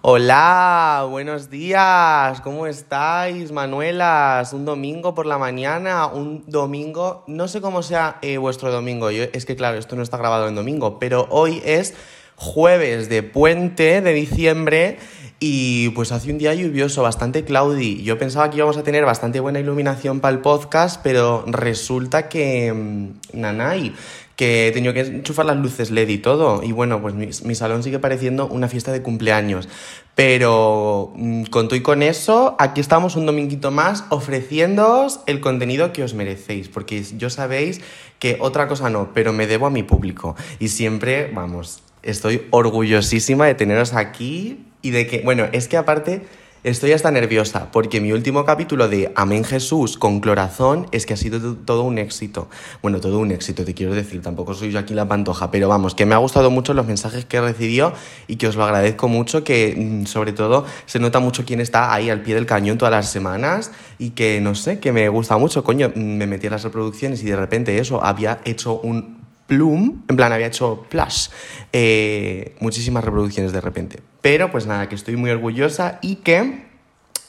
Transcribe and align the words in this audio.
Hola, 0.00 1.06
buenos 1.10 1.50
días, 1.50 2.40
¿cómo 2.40 2.66
estáis, 2.66 3.52
Manuelas? 3.52 4.54
Un 4.54 4.64
domingo 4.64 5.14
por 5.14 5.26
la 5.26 5.36
mañana, 5.36 6.06
un 6.06 6.44
domingo, 6.46 7.24
no 7.26 7.46
sé 7.48 7.60
cómo 7.60 7.82
sea 7.82 8.18
eh, 8.22 8.38
vuestro 8.38 8.72
domingo, 8.72 9.10
yo, 9.10 9.24
es 9.34 9.44
que 9.44 9.56
claro, 9.56 9.76
esto 9.76 9.94
no 9.94 10.02
está 10.02 10.16
grabado 10.16 10.48
en 10.48 10.54
domingo, 10.54 10.98
pero 10.98 11.26
hoy 11.30 11.60
es 11.64 11.94
jueves 12.36 13.08
de 13.08 13.22
puente 13.22 14.00
de 14.00 14.12
diciembre 14.12 14.98
y 15.38 15.90
pues 15.90 16.12
hace 16.12 16.30
un 16.30 16.38
día 16.38 16.54
lluvioso, 16.54 17.02
bastante 17.02 17.44
cloudy. 17.44 18.02
Yo 18.02 18.18
pensaba 18.18 18.48
que 18.50 18.56
íbamos 18.56 18.76
a 18.78 18.82
tener 18.82 19.04
bastante 19.04 19.40
buena 19.40 19.60
iluminación 19.60 20.20
para 20.20 20.34
el 20.34 20.40
podcast, 20.40 21.00
pero 21.02 21.44
resulta 21.46 22.28
que... 22.28 22.72
mm, 22.72 23.38
Nanay, 23.38 23.94
que 24.36 24.68
he 24.68 24.72
tenido 24.72 24.92
que 24.92 25.00
enchufar 25.00 25.46
las 25.46 25.56
luces 25.56 25.90
LED 25.90 26.08
y 26.08 26.18
todo. 26.18 26.62
Y 26.62 26.72
bueno, 26.72 27.00
pues 27.00 27.14
mi, 27.14 27.28
mi 27.44 27.54
salón 27.54 27.82
sigue 27.82 27.98
pareciendo 27.98 28.46
una 28.46 28.68
fiesta 28.68 28.92
de 28.92 29.02
cumpleaños. 29.02 29.68
Pero 30.14 31.12
mm, 31.16 31.44
con 31.44 31.68
todo 31.68 31.76
y 31.76 31.82
con 31.82 32.02
eso, 32.02 32.54
aquí 32.58 32.80
estamos 32.80 33.16
un 33.16 33.26
dominguito 33.26 33.70
más 33.70 34.04
ofreciéndoos 34.10 35.20
el 35.26 35.40
contenido 35.40 35.92
que 35.92 36.02
os 36.02 36.14
merecéis. 36.14 36.68
Porque 36.68 37.02
yo 37.16 37.30
sabéis 37.30 37.80
que 38.18 38.36
otra 38.40 38.68
cosa 38.68 38.90
no, 38.90 39.10
pero 39.14 39.32
me 39.32 39.46
debo 39.46 39.66
a 39.66 39.70
mi 39.70 39.82
público. 39.82 40.36
Y 40.58 40.68
siempre, 40.68 41.30
vamos, 41.32 41.82
estoy 42.06 42.46
orgullosísima 42.50 43.46
de 43.46 43.54
teneros 43.54 43.92
aquí 43.94 44.64
y 44.82 44.90
de 44.90 45.06
que, 45.06 45.20
bueno, 45.22 45.46
es 45.52 45.68
que 45.68 45.76
aparte 45.76 46.22
estoy 46.64 46.90
hasta 46.92 47.12
nerviosa 47.12 47.70
porque 47.70 48.00
mi 48.00 48.10
último 48.12 48.44
capítulo 48.44 48.88
de 48.88 49.12
Amén 49.14 49.44
Jesús 49.44 49.96
con 49.98 50.18
Clorazón 50.20 50.88
es 50.90 51.06
que 51.06 51.14
ha 51.14 51.16
sido 51.16 51.40
to- 51.40 51.54
todo 51.64 51.82
un 51.84 51.98
éxito. 51.98 52.48
Bueno, 52.82 53.00
todo 53.00 53.20
un 53.20 53.30
éxito, 53.30 53.64
te 53.64 53.72
quiero 53.72 53.94
decir, 53.94 54.20
tampoco 54.20 54.52
soy 54.54 54.72
yo 54.72 54.80
aquí 54.80 54.92
la 54.92 55.06
pantoja, 55.06 55.50
pero 55.52 55.68
vamos, 55.68 55.94
que 55.94 56.06
me 56.06 56.14
ha 56.16 56.18
gustado 56.18 56.50
mucho 56.50 56.74
los 56.74 56.84
mensajes 56.86 57.24
que 57.24 57.36
he 57.36 57.40
recibido 57.40 57.92
y 58.26 58.34
que 58.36 58.48
os 58.48 58.56
lo 58.56 58.64
agradezco 58.64 59.06
mucho, 59.06 59.44
que 59.44 59.74
mm, 59.76 60.06
sobre 60.06 60.32
todo 60.32 60.64
se 60.86 60.98
nota 60.98 61.20
mucho 61.20 61.44
quién 61.44 61.60
está 61.60 61.94
ahí 61.94 62.10
al 62.10 62.22
pie 62.22 62.34
del 62.34 62.46
cañón 62.46 62.78
todas 62.78 62.92
las 62.92 63.10
semanas 63.10 63.70
y 63.98 64.10
que 64.10 64.40
no 64.40 64.54
sé, 64.56 64.80
que 64.80 64.90
me 64.92 65.08
gusta 65.08 65.38
mucho, 65.38 65.62
coño, 65.62 65.92
me 65.94 66.26
metí 66.26 66.48
a 66.48 66.50
las 66.50 66.64
reproducciones 66.64 67.22
y 67.22 67.26
de 67.26 67.36
repente 67.36 67.78
eso, 67.78 68.02
había 68.02 68.40
hecho 68.44 68.80
un 68.80 69.24
Plum, 69.46 70.02
en 70.08 70.16
plan 70.16 70.32
había 70.32 70.46
hecho 70.46 70.86
Plush, 70.88 71.28
eh, 71.72 72.56
muchísimas 72.60 73.04
reproducciones 73.04 73.52
de 73.52 73.60
repente. 73.60 74.00
Pero 74.20 74.50
pues 74.50 74.66
nada, 74.66 74.88
que 74.88 74.94
estoy 74.94 75.16
muy 75.16 75.30
orgullosa 75.30 75.98
y 76.02 76.16
que 76.16 76.66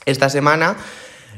esta 0.06 0.30
semana 0.30 0.78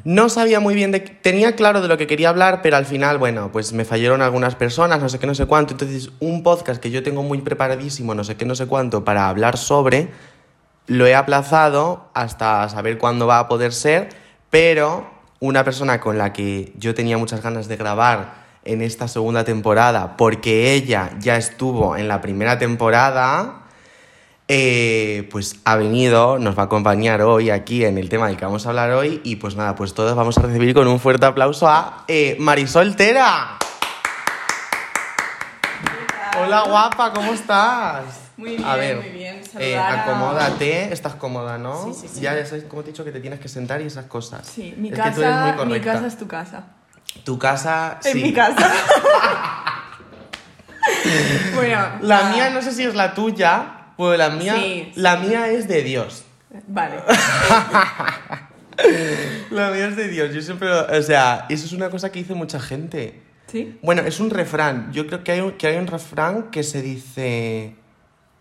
no 0.03 0.29
sabía 0.29 0.59
muy 0.59 0.75
bien 0.75 0.91
de 0.91 1.01
tenía 1.01 1.55
claro 1.55 1.81
de 1.81 1.87
lo 1.87 1.97
que 1.97 2.07
quería 2.07 2.29
hablar, 2.29 2.61
pero 2.61 2.77
al 2.77 2.85
final, 2.85 3.17
bueno, 3.17 3.51
pues 3.51 3.73
me 3.73 3.83
fallaron 3.83 4.21
algunas 4.21 4.55
personas, 4.55 5.01
no 5.01 5.09
sé 5.09 5.19
qué, 5.19 5.27
no 5.27 5.35
sé 5.35 5.45
cuánto. 5.45 5.73
Entonces, 5.73 6.11
un 6.19 6.43
podcast 6.43 6.81
que 6.81 6.91
yo 6.91 7.03
tengo 7.03 7.23
muy 7.23 7.39
preparadísimo, 7.39 8.15
no 8.15 8.23
sé 8.23 8.37
qué, 8.37 8.45
no 8.45 8.55
sé 8.55 8.67
cuánto, 8.67 9.03
para 9.03 9.27
hablar 9.27 9.57
sobre, 9.57 10.09
lo 10.87 11.05
he 11.05 11.15
aplazado 11.15 12.09
hasta 12.13 12.67
saber 12.69 12.97
cuándo 12.97 13.27
va 13.27 13.39
a 13.39 13.47
poder 13.47 13.73
ser, 13.73 14.09
pero 14.49 15.09
una 15.39 15.63
persona 15.63 15.99
con 15.99 16.17
la 16.17 16.33
que 16.33 16.73
yo 16.77 16.93
tenía 16.93 17.17
muchas 17.17 17.41
ganas 17.41 17.67
de 17.67 17.77
grabar 17.77 18.48
en 18.69 18.81
esta 18.83 19.07
segunda 19.07 19.43
temporada, 19.43 20.15
porque 20.15 20.73
ella 20.73 21.11
ya 21.19 21.37
estuvo 21.37 21.97
en 21.97 22.07
la 22.07 22.21
primera 22.21 22.59
temporada, 22.59 23.63
eh, 24.47 25.27
pues 25.31 25.55
ha 25.65 25.75
venido, 25.75 26.37
nos 26.37 26.57
va 26.57 26.63
a 26.63 26.65
acompañar 26.65 27.21
hoy 27.23 27.49
aquí 27.49 27.83
en 27.83 27.97
el 27.97 28.09
tema 28.09 28.27
del 28.27 28.37
que 28.37 28.45
vamos 28.45 28.65
a 28.65 28.69
hablar 28.69 28.91
hoy 28.91 29.21
y 29.23 29.37
pues 29.37 29.55
nada, 29.55 29.75
pues 29.75 29.93
todos 29.95 30.15
vamos 30.15 30.37
a 30.37 30.41
recibir 30.43 30.75
con 30.75 30.87
un 30.87 30.99
fuerte 30.99 31.25
aplauso 31.25 31.67
a 31.67 32.03
eh, 32.07 32.37
Marisol 32.39 32.95
Tera. 32.95 33.57
Hola 36.39 36.63
guapa, 36.67 37.11
¿cómo 37.11 37.33
estás? 37.33 38.03
Muy 38.37 38.51
bien, 38.51 38.65
a 38.65 38.75
ver, 38.75 38.97
muy 38.97 39.09
bien. 39.09 39.41
eh, 39.57 39.77
acomódate, 39.77 40.93
estás 40.93 41.15
cómoda, 41.15 41.57
¿no? 41.57 41.85
Sí, 41.85 42.01
sí, 42.01 42.07
sí. 42.07 42.21
Ya, 42.21 42.35
ya 42.35 42.45
sabes 42.45 42.63
cómo 42.69 42.83
te 42.83 42.89
he 42.89 42.91
dicho 42.93 43.03
que 43.03 43.11
te 43.11 43.19
tienes 43.19 43.39
que 43.39 43.49
sentar 43.49 43.81
y 43.81 43.85
esas 43.85 44.05
cosas. 44.05 44.47
Sí, 44.47 44.73
mi 44.77 44.89
es 44.89 44.93
que 44.95 45.11
tú 45.11 45.21
eres 45.21 45.35
casa, 45.35 45.65
muy 45.65 45.79
mi 45.79 45.83
casa 45.83 46.07
es 46.07 46.17
tu 46.17 46.27
casa. 46.27 46.63
Tu 47.23 47.37
casa, 47.37 47.99
En 48.03 48.13
sí. 48.13 48.23
mi 48.23 48.33
casa. 48.33 48.71
bueno, 51.55 51.89
La 52.01 52.29
mía 52.29 52.49
no 52.49 52.61
sé 52.61 52.71
si 52.71 52.83
es 52.83 52.95
la 52.95 53.13
tuya, 53.13 53.91
pues 53.97 54.17
la 54.17 54.29
mía, 54.29 54.55
Sí, 54.55 54.91
la 54.95 55.17
mía 55.17 55.49
es 55.49 55.67
de 55.67 55.83
Dios. 55.83 56.23
Vale. 56.67 56.95
La 59.51 59.71
mía 59.71 59.87
es 59.87 59.95
de 59.97 60.07
Dios. 60.07 60.33
Yo 60.33 60.41
siempre, 60.41 60.69
o 60.71 61.03
sea, 61.03 61.45
eso 61.49 61.65
es 61.65 61.73
una 61.73 61.89
cosa 61.89 62.11
que 62.11 62.19
dice 62.19 62.33
mucha 62.33 62.59
gente. 62.59 63.21
¿Sí? 63.47 63.77
Bueno, 63.81 64.03
es 64.03 64.19
un 64.19 64.29
refrán. 64.29 64.91
Yo 64.93 65.07
creo 65.07 65.23
que 65.23 65.31
hay 65.33 65.39
un, 65.41 65.51
que 65.53 65.67
hay 65.67 65.77
un 65.77 65.87
refrán 65.87 66.43
que 66.43 66.63
se 66.63 66.81
dice 66.81 67.75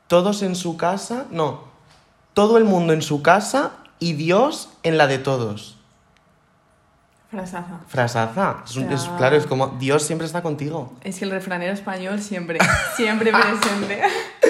todos 0.07 0.43
en 0.43 0.55
su 0.55 0.77
casa, 0.77 1.27
no, 1.31 1.65
todo 2.35 2.59
el 2.59 2.65
mundo 2.65 2.93
en 2.93 3.03
su 3.03 3.23
casa 3.23 3.73
y 3.99 4.13
Dios 4.15 4.71
en 4.83 4.97
la 4.97 5.07
de 5.07 5.19
todos. 5.19 5.78
Frasaza. 7.31 7.81
Frasaza. 7.89 8.57
Es 8.65 8.77
un- 8.77 8.91
es- 8.91 9.05
Ya. 9.05 9.17
claro, 9.19 9.37
es 9.37 9.47
como 9.47 9.67
Dios 9.79 10.03
siempre 10.03 10.27
está 10.27 10.43
contigo. 10.43 10.95
Es 11.03 11.19
que 11.19 11.27
el 11.27 11.31
refranero 11.31 11.73
español 11.75 12.21
siempre, 12.23 12.59
siempre 12.97 13.31
presente. 13.33 14.01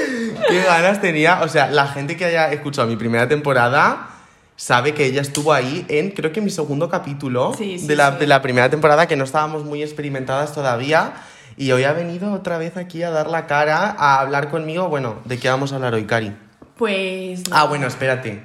Qué 0.49 0.63
ganas 0.63 1.01
tenía. 1.01 1.43
O 1.43 1.49
sea, 1.49 1.69
la 1.71 1.89
gente 1.89 2.17
que 2.17 2.25
haya 2.27 2.53
escuchado 2.53 2.87
mi 2.87 2.97
primera 2.97 3.27
temporada 3.29 4.11
sabe 4.57 4.95
que 4.95 5.07
ella 5.07 5.21
estuvo 5.23 5.53
ahí 5.53 5.85
en, 5.89 6.11
creo 6.13 6.33
que 6.33 6.41
mi 6.41 6.51
segundo 6.51 6.89
capítulo 6.89 7.53
Sí, 7.57 7.79
sí, 7.79 7.87
de, 7.89 7.97
la, 7.97 8.13
sí. 8.13 8.19
de 8.19 8.27
la 8.29 8.43
primera 8.43 8.69
temporada, 8.71 9.07
que 9.07 9.17
no 9.17 9.25
estábamos 9.25 9.65
muy 9.65 9.83
experimentadas 9.83 10.53
todavía. 10.53 11.15
Y 11.57 11.73
hoy 11.73 11.83
ha 11.83 11.93
venido 11.93 12.33
otra 12.33 12.59
vez 12.59 12.77
aquí 12.77 13.03
a 13.03 13.11
dar 13.11 13.29
la 13.29 13.47
cara, 13.49 13.91
a 13.99 14.21
hablar 14.21 14.51
conmigo. 14.51 14.89
Bueno, 14.89 15.17
¿de 15.25 15.39
qué 15.41 15.49
vamos 15.49 15.73
a 15.73 15.77
hablar 15.77 15.95
hoy, 15.95 16.05
Cari? 16.05 16.37
Pues. 16.77 17.43
Ah, 17.51 17.65
bueno, 17.65 17.89
espérate. 17.89 18.45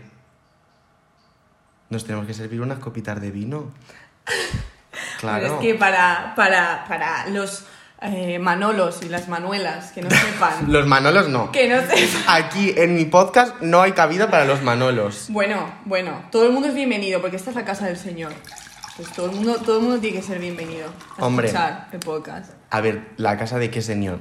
Nos 1.89 2.05
tenemos 2.05 2.25
que 2.25 2.33
servir 2.33 2.61
unas 2.61 2.79
copitas 2.79 3.22
de 3.22 3.29
vino. 3.29 3.72
Claro. 5.19 5.45
Es 5.45 5.51
que 5.53 5.75
para, 5.75 6.34
para, 6.35 6.85
para 6.88 7.28
los 7.28 7.66
eh, 8.01 8.38
Manolos 8.39 9.01
y 9.01 9.09
las 9.09 9.28
Manuelas 9.28 9.91
que 9.91 10.01
no 10.01 10.09
sepan. 10.11 10.72
Los 10.72 10.85
manolos 10.85 11.29
no. 11.29 11.51
que 11.51 11.67
no 11.67 11.79
sepan. 11.81 12.23
Aquí 12.28 12.73
en 12.75 12.95
mi 12.95 13.06
podcast 13.06 13.61
no 13.61 13.81
hay 13.81 13.94
cabida 13.94 14.29
para 14.29 14.45
los 14.45 14.61
manolos. 14.61 15.28
Bueno, 15.29 15.73
bueno, 15.85 16.23
todo 16.31 16.45
el 16.45 16.51
mundo 16.51 16.67
es 16.67 16.75
bienvenido 16.75 17.22
porque 17.22 17.38
esta 17.38 17.50
es 17.51 17.56
la 17.56 17.66
casa 17.66 17.85
del 17.85 17.97
Señor. 17.97 18.34
Pues 18.97 19.11
todo 19.13 19.28
el 19.28 19.31
mundo, 19.35 19.56
todo 19.56 19.78
el 19.78 19.84
mundo 19.84 20.00
tiene 20.00 20.17
que 20.17 20.23
ser 20.23 20.38
bienvenido 20.40 20.88
a 21.17 21.25
Hombre. 21.25 21.47
escuchar 21.47 21.88
el 21.91 22.00
podcast. 22.00 22.51
A 22.69 22.81
ver, 22.81 23.09
¿la 23.17 23.38
casa 23.38 23.57
de 23.57 23.72
qué 23.72 23.81
señor? 23.81 24.19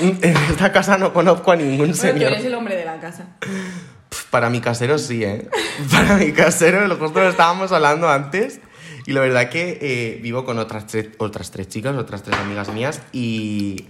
En 0.00 0.18
esta 0.22 0.72
casa 0.72 0.96
no 0.96 1.12
conozco 1.12 1.52
a 1.52 1.56
ningún 1.56 1.76
Bueno, 1.78 1.92
tú 1.92 2.00
señor. 2.00 2.32
eres 2.32 2.44
el 2.46 2.54
hombre 2.54 2.76
de 2.76 2.84
la 2.86 2.98
casa. 3.00 3.26
Para 4.30 4.48
mi 4.48 4.60
casero 4.60 4.96
sí, 4.98 5.22
¿eh? 5.24 5.48
Para 5.92 6.16
mi 6.16 6.32
casero, 6.32 6.86
lo 6.86 6.96
justo 6.96 7.20
lo 7.20 7.28
estábamos 7.28 7.72
hablando 7.72 8.08
antes. 8.08 8.60
Y 9.06 9.12
la 9.12 9.20
verdad 9.20 9.50
que 9.50 9.78
eh, 9.80 10.18
vivo 10.22 10.44
con 10.44 10.58
otras 10.58 10.86
tres, 10.86 11.08
otras 11.18 11.50
tres 11.50 11.68
chicas, 11.68 11.96
otras 11.96 12.22
tres 12.22 12.38
amigas 12.38 12.72
mías. 12.72 13.02
Y, 13.12 13.84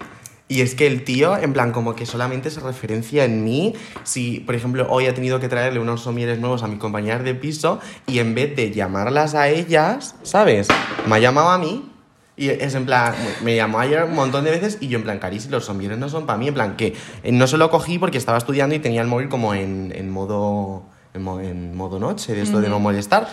y 0.49 0.61
es 0.61 0.75
que 0.75 0.87
el 0.87 1.05
tío, 1.05 1.37
en 1.37 1.53
plan, 1.53 1.71
como 1.73 1.95
que 1.95 2.05
solamente 2.05 2.51
se 2.51 2.61
referencia 2.61 3.25
en 3.25 3.45
mí. 3.45 3.75
Si, 4.03 4.41
por 4.41 4.55
ejemplo, 4.55 4.87
hoy 4.91 5.07
ha 5.07 5.15
tenido 5.15 5.39
que 5.41 5.49
traerle 5.49 5.79
unos 5.79 6.03
somieres 6.03 6.41
nuevos 6.41 6.63
a 6.63 6.67
mis 6.67 6.79
compañeras 6.79 7.23
de 7.23 7.35
piso. 7.35 7.81
Y 8.07 8.19
en 8.19 8.35
vez 8.35 8.57
de 8.57 8.73
llamarlas 8.73 9.35
a 9.35 9.49
ellas, 9.49 10.17
¿sabes? 10.23 10.69
Me 11.07 11.17
ha 11.17 11.19
llamado 11.21 11.51
a 11.51 11.59
mí. 11.59 11.91
Y 12.37 12.49
es 12.49 12.75
en 12.75 12.85
plan, 12.85 13.15
me 13.45 13.55
llamó 13.55 13.79
ayer 13.79 14.03
un 14.03 14.15
montón 14.17 14.43
de 14.45 14.51
veces 14.51 14.79
y 14.81 14.89
yo 14.89 14.99
en 14.99 15.05
plan, 15.05 15.21
Caris, 15.21 15.49
los 15.51 15.67
somieres 15.67 15.99
no 15.99 16.09
son 16.09 16.27
para 16.27 16.37
mí. 16.37 16.49
En 16.49 16.55
plan, 16.55 16.77
que 16.77 16.95
eh, 17.23 17.31
no 17.31 17.47
se 17.47 17.57
lo 17.57 17.71
cogí 17.71 18.01
porque 18.01 18.19
estaba 18.19 18.39
estudiando 18.39 18.75
y 18.75 18.81
tenía 18.81 19.03
el 19.03 19.07
móvil 19.07 19.29
como 19.29 19.55
en, 19.55 19.93
en 19.95 20.11
modo 20.11 20.83
en, 21.15 21.23
mo- 21.23 21.39
en 21.39 21.77
modo 21.77 22.01
noche, 22.01 22.35
de 22.35 22.43
esto 22.43 22.61
de 22.61 22.69
no 22.69 22.81
molestar. 22.81 23.29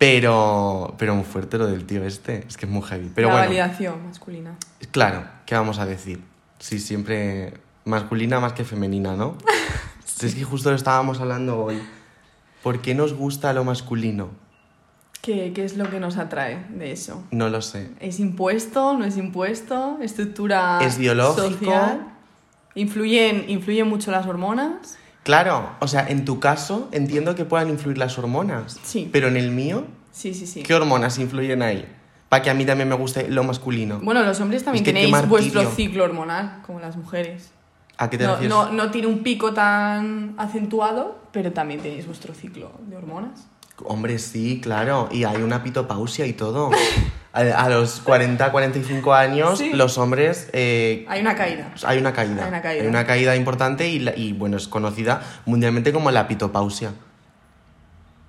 Pero, 0.00 0.94
pero 0.96 1.14
muy 1.14 1.24
fuerte 1.24 1.58
lo 1.58 1.66
del 1.66 1.84
tío 1.84 2.02
este, 2.06 2.46
es 2.48 2.56
que 2.56 2.64
es 2.64 2.72
muy 2.72 2.80
heavy. 2.80 3.10
Pero 3.14 3.28
la 3.28 3.34
bueno, 3.34 3.48
validación 3.48 4.06
masculina. 4.06 4.56
claro, 4.92 5.24
¿qué 5.44 5.54
vamos 5.54 5.78
a 5.78 5.84
decir? 5.84 6.24
Sí, 6.58 6.78
siempre 6.78 7.52
masculina 7.84 8.40
más 8.40 8.54
que 8.54 8.64
femenina, 8.64 9.14
¿no? 9.14 9.36
es 10.22 10.34
que 10.34 10.42
justo 10.42 10.70
lo 10.70 10.76
estábamos 10.76 11.20
hablando 11.20 11.62
hoy. 11.62 11.82
¿Por 12.62 12.80
qué 12.80 12.94
nos 12.94 13.12
gusta 13.12 13.52
lo 13.52 13.62
masculino? 13.62 14.30
¿Qué, 15.20 15.52
qué 15.54 15.66
es 15.66 15.76
lo 15.76 15.90
que 15.90 16.00
nos 16.00 16.16
atrae 16.16 16.64
de 16.70 16.92
eso? 16.92 17.22
No 17.30 17.50
lo 17.50 17.60
sé. 17.60 17.90
¿Es 18.00 18.20
impuesto? 18.20 18.96
¿No 18.96 19.04
es 19.04 19.18
impuesto? 19.18 19.98
¿Estructura 20.00 20.78
¿Es 20.80 20.96
biológico? 20.96 21.46
social? 21.46 22.06
¿Influyen, 22.74 23.50
¿Influyen 23.50 23.86
mucho 23.86 24.10
las 24.10 24.26
hormonas? 24.26 24.96
Claro, 25.22 25.70
o 25.80 25.86
sea, 25.88 26.06
en 26.08 26.24
tu 26.24 26.40
caso 26.40 26.88
entiendo 26.92 27.34
que 27.34 27.44
puedan 27.44 27.68
influir 27.68 27.98
las 27.98 28.18
hormonas. 28.18 28.78
Sí. 28.82 29.08
Pero 29.12 29.28
en 29.28 29.36
el 29.36 29.50
mío, 29.50 29.84
Sí, 30.12 30.34
sí, 30.34 30.46
sí. 30.46 30.62
¿qué 30.62 30.74
hormonas 30.74 31.18
influyen 31.18 31.62
ahí? 31.62 31.86
Para 32.28 32.42
que 32.42 32.50
a 32.50 32.54
mí 32.54 32.64
también 32.64 32.88
me 32.88 32.94
guste 32.94 33.28
lo 33.28 33.44
masculino. 33.44 34.00
Bueno, 34.02 34.22
los 34.22 34.40
hombres 34.40 34.64
también 34.64 34.82
Es 34.84 34.88
que 34.88 34.94
qué 34.98 35.06
tenéis 35.06 35.28
vuestro 35.28 35.68
ciclo 35.70 36.04
hormonal, 36.04 36.62
como 36.66 36.80
las 36.80 36.96
mujeres. 36.96 37.50
¿A 37.98 38.08
qué 38.08 38.16
te 38.18 38.24
No, 38.24 38.30
refieres? 38.36 38.50
no, 38.56 38.72
no 38.72 38.90
tiene 38.90 39.08
un 39.08 39.22
pico 39.22 39.52
tan 39.52 40.34
acentuado, 40.38 41.18
pero 41.32 41.52
también 41.52 41.80
tenéis 41.80 42.06
vuestro 42.06 42.32
ciclo 42.34 42.72
de 42.86 42.96
hormonas. 42.96 43.46
Hombre, 43.84 44.18
sí, 44.18 44.60
claro. 44.62 45.08
Y 45.12 45.24
hay 45.24 45.42
una 45.42 45.62
pitopausia 45.62 46.26
y 46.26 46.32
todo. 46.32 46.70
A, 47.32 47.40
a 47.40 47.68
los 47.68 48.00
40, 48.00 48.50
45 48.50 49.14
años, 49.14 49.58
Sí. 49.58 49.70
los 49.72 49.98
hombres... 49.98 50.50
eh, 50.52 51.06
Hay 51.08 51.20
una 51.20 51.36
caída. 51.36 51.70
hay 51.84 51.98
una 51.98 52.12
caída. 52.12 52.42
Hay 52.42 52.48
una 52.48 52.60
caída. 52.62 52.82
Hay 52.82 52.88
una 52.88 53.06
caída 53.06 53.36
importante 53.36 53.88
y, 53.88 54.00
la- 54.00 54.16
y, 54.16 54.32
bueno, 54.32 54.56
es 54.56 54.66
conocida 54.66 55.22
mundialmente 55.46 55.92
como 55.92 56.10
la 56.10 56.26
pitopausia. 56.26 56.92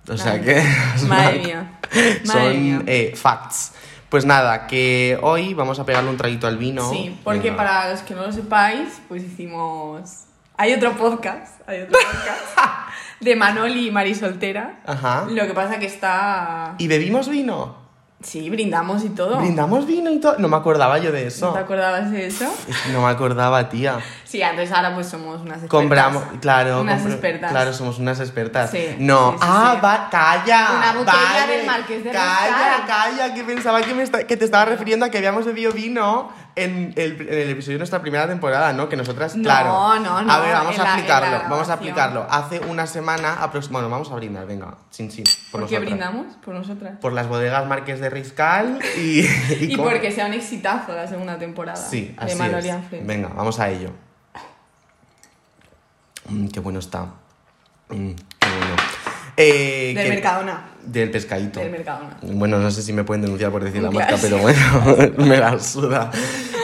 O 0.08 0.18
sea 0.18 0.40
que... 0.42 0.64
Madre 1.08 1.40
mía. 1.40 1.72
Madre 2.26 2.26
Son 2.26 2.64
mía. 2.64 2.82
eh, 2.86 3.14
facts. 3.16 3.74
Pues 4.10 4.26
nada, 4.26 4.68
que 4.68 5.18
hoy 5.24 5.54
vamos 5.54 5.80
a 5.80 5.86
pegarle 5.86 6.10
un 6.10 6.18
traguito 6.18 6.46
al 6.46 6.58
vino. 6.58 6.90
Sí, 6.92 7.18
porque 7.24 7.50
Venga. 7.52 7.56
para 7.58 7.90
los 7.92 8.02
que 8.02 8.14
no 8.14 8.24
lo 8.24 8.32
sepáis, 8.32 9.02
pues 9.08 9.24
hicimos. 9.24 10.26
Hay 10.58 10.74
otro 10.74 10.96
podcast, 10.98 11.62
hay 11.68 11.82
otro 11.82 11.98
podcast 11.98 12.58
de 13.22 13.36
Manoli 13.36 13.88
y 13.88 13.92
Mari 13.92 14.14
Soltera. 14.14 14.80
Ajá. 14.86 15.26
Lo 15.30 15.48
que 15.48 15.54
pasa 15.54 15.80
que 15.80 15.86
está. 15.86 16.76
¿Y 16.78 16.88
bebimos 16.88 17.30
vino? 17.30 17.81
Sí, 18.24 18.50
brindamos 18.50 19.04
y 19.04 19.10
todo. 19.10 19.38
¿Brindamos 19.38 19.86
vino 19.88 20.10
y 20.12 20.20
todo? 20.20 20.36
No 20.38 20.48
me 20.48 20.56
acordaba 20.58 20.98
yo 21.00 21.12
de 21.12 21.22
¿No 21.24 21.28
eso. 21.28 21.54
te 21.54 21.60
acordabas 21.60 22.12
de 22.12 22.28
eso? 22.28 22.46
No 22.92 23.02
me 23.02 23.10
acordaba, 23.10 23.68
tía. 23.70 24.00
Sí, 24.24 24.42
entonces 24.42 24.72
ahora 24.72 24.94
pues 24.94 25.08
somos 25.08 25.42
unas 25.42 25.58
expertas. 25.58 25.70
Compramos, 25.70 26.24
claro, 26.40 26.82
Unas 26.82 27.02
compro- 27.02 27.12
expertas. 27.14 27.52
claro, 27.52 27.74
somos 27.74 28.00
unas 28.00 28.20
expertas. 28.20 28.72
Sí, 28.72 28.96
no, 29.00 29.32
sí, 29.32 29.38
sí, 29.42 29.48
ah, 29.50 29.80
va, 29.84 30.08
calla. 30.10 30.68
Una 30.78 30.94
botella 30.94 31.18
vale. 31.42 31.58
del 31.58 31.66
Marqués 31.66 32.04
de 32.04 32.12
Calla, 32.12 32.84
calla, 32.88 33.34
que 33.34 33.44
pensaba 33.44 33.82
que, 33.82 33.94
me 33.94 34.04
esta- 34.04 34.26
que 34.26 34.38
te 34.38 34.46
estaba 34.46 34.66
refiriendo 34.66 35.06
a 35.06 35.10
que 35.10 35.18
habíamos 35.18 35.46
bebido 35.46 35.72
vino 35.74 36.32
en 36.56 36.94
el, 36.96 37.22
en 37.22 37.40
el 37.40 37.50
episodio 37.50 37.76
de 37.76 37.80
nuestra 37.80 38.02
primera 38.02 38.28
temporada, 38.28 38.74
¿no? 38.74 38.90
Que 38.90 38.96
nosotras, 38.96 39.36
No, 39.36 39.44
claro. 39.44 40.00
no, 40.00 40.22
no, 40.22 40.32
A 40.32 40.40
ver, 40.40 40.54
vamos 40.54 40.78
a 40.80 40.84
la 40.84 40.94
aplicarlo, 40.94 41.50
vamos 41.50 41.70
a 41.70 41.74
aplicarlo. 41.74 42.28
Hace 42.30 42.60
una 42.60 42.88
semana, 42.88 43.38
bueno, 43.70 43.90
vamos 43.90 44.12
a 44.12 44.16
brindar, 44.16 44.46
venga, 44.46 44.76
sin, 44.90 45.12
sin. 45.12 45.24
¿Por 45.52 45.68
qué 45.68 45.80
brindamos? 45.80 46.36
Por 46.44 46.54
nosotras. 46.54 46.98
Por 47.00 47.14
las 47.14 47.28
bodegas 47.28 47.68
Marqués 47.68 48.00
de 48.00 48.10
Riscal 48.10 48.80
y... 48.98 49.26
Y, 49.62 49.78
porque 49.78 50.12
sea 50.12 50.26
un 50.26 50.34
exitazo 50.34 50.94
la 50.94 51.08
segunda 51.08 51.38
temporada 51.38 51.78
Sí, 51.78 52.16
de 52.18 52.26
así 52.26 52.38
Manoli 52.38 52.70
es. 52.70 53.06
Venga, 53.06 53.30
vamos 53.30 53.60
a 53.60 53.70
ello. 53.70 53.92
Mm, 56.30 56.48
qué 56.48 56.60
bueno 56.60 56.80
está. 56.80 57.08
Mm. 57.90 58.12
Eh, 59.38 59.94
Del 59.96 60.04
que- 60.06 60.10
Mercadona. 60.10 60.68
Del 60.84 61.12
pescadito. 61.12 61.60
Del 61.60 61.70
Mercadona. 61.72 62.18
Bueno, 62.24 62.58
no 62.58 62.72
sé 62.72 62.82
si 62.82 62.92
me 62.92 63.04
pueden 63.04 63.22
denunciar 63.22 63.52
por 63.52 63.64
decir 63.64 63.84
la 63.84 63.90
Claro. 63.90 64.12
marca, 64.12 64.22
pero 64.22 64.38
bueno, 64.40 65.14
me 65.18 65.38
la 65.38 65.60
suda. 65.60 66.10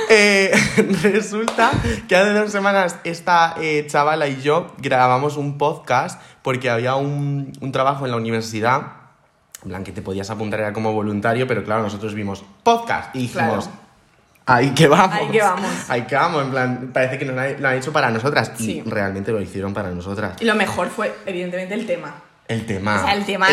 Eh, 0.10 0.52
resulta 1.04 1.72
que 2.08 2.16
hace 2.16 2.34
dos 2.34 2.52
semanas 2.52 2.98
esta 3.04 3.56
eh, 3.62 3.86
chavala 3.88 4.28
y 4.28 4.42
yo 4.42 4.74
grabamos 4.80 5.38
un 5.38 5.58
podcast 5.58 6.20
porque 6.42 6.70
había 6.70 6.96
un, 6.96 7.52
un 7.62 7.72
trabajo 7.72 8.06
en 8.06 8.12
la 8.12 8.18
universidad, 8.18 8.82
en 9.64 9.70
plan 9.70 9.84
que 9.84 9.92
te 9.92 10.02
podías 10.02 10.30
apuntar 10.30 10.62
era 10.62 10.74
como 10.74 10.94
voluntario, 10.94 11.46
pero 11.46 11.64
claro, 11.64 11.84
nosotros 11.84 12.14
vimos 12.14 12.44
podcast 12.64 13.16
y 13.16 13.20
dijimos... 13.20 13.66
Claro. 13.66 13.88
Ahí 14.50 14.70
que 14.70 14.88
vamos. 14.88 15.14
Ahí 15.14 15.28
que 15.30 15.42
vamos. 15.42 15.70
Ahí 15.90 16.02
que 16.04 16.16
vamos. 16.16 16.42
En 16.46 16.52
plan, 16.52 16.90
parece 16.94 17.18
que 17.20 17.26
nos 17.26 17.36
lo 17.36 17.42
han- 17.42 17.62
lo 17.62 17.68
han 17.68 17.76
hecho 17.76 17.92
para 17.92 18.10
nosotras. 18.10 18.50
Sí. 18.58 18.82
Y 18.86 18.90
realmente 18.90 19.34
lo 19.34 19.42
hicieron 19.42 19.74
para 19.74 19.90
nosotras. 19.92 20.38
Y 20.42 20.46
lo 20.46 20.56
mejor 20.56 20.88
fue, 20.88 21.14
evidentemente, 21.26 21.74
el 21.74 21.86
tema. 21.86 22.16
El 22.48 22.66
tema. 22.66 22.96
O 23.02 23.04
sea, 23.04 23.14
el 23.14 23.26
tema 23.26 23.48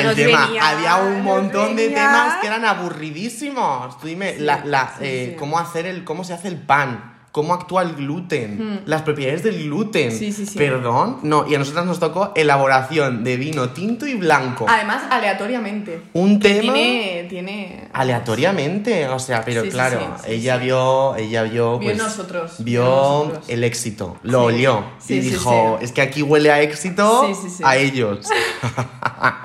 venía- 0.46 0.69
Había 0.69 0.96
un 0.96 1.23
montón 1.23 1.75
de 1.76 1.88
temas 1.91 2.37
que 2.41 2.46
eran 2.46 2.64
aburridísimos. 2.64 3.99
Tú 4.00 4.06
dime, 4.06 4.35
Sí, 4.35 4.41
la, 4.43 4.64
la, 4.64 4.88
sí, 4.99 5.05
eh, 5.05 5.26
sí. 5.31 5.37
cómo 5.37 5.58
hacer 5.58 5.87
el, 5.87 6.05
cómo 6.05 6.23
se 6.25 6.32
hace 6.35 6.49
el 6.49 6.56
pan, 6.58 7.14
cómo 7.35 7.53
actúa 7.53 7.83
el 7.83 7.97
gluten, 7.97 8.83
las 8.87 9.03
propiedades 9.03 9.43
del 9.43 9.65
gluten. 9.65 10.13
Sí, 10.13 10.31
sí, 10.33 10.47
sí. 10.47 10.57
Perdón. 10.57 11.19
No, 11.25 11.45
y 11.49 11.57
a 11.57 11.59
nosotras 11.59 11.85
nos 11.85 11.99
tocó 11.99 12.31
elaboración 12.37 13.25
de 13.25 13.37
vino 13.37 13.71
tinto 13.71 14.07
y 14.07 14.15
blanco. 14.15 14.67
Además, 14.69 15.03
aleatoriamente. 15.11 16.01
un 16.13 16.39
Que 16.39 16.61
tema 16.61 16.75
Tiene, 16.75 17.27
tiene... 17.29 17.89
aleatoriamente, 17.93 19.09
o 19.09 19.19
sea, 19.19 19.45
pero 19.45 19.65
claro, 19.65 20.15
ella 20.29 20.59
vio, 20.59 21.17
ella 21.17 21.43
vio, 21.43 21.81
Vio 21.81 21.89
pues, 21.89 21.99
nosotros, 21.99 22.55
vio 22.61 22.85
nosotros. 22.85 23.45
el 23.49 23.65
éxito, 23.65 24.17
lo 24.23 24.45
olió 24.45 24.85
y 25.09 25.19
dijo, 25.19 25.79
es 25.83 25.91
que 25.91 26.03
aquí 26.03 26.23
huele 26.23 26.53
a 26.53 26.63
éxito, 26.63 27.29
a 27.65 27.77
ellos. 27.77 28.29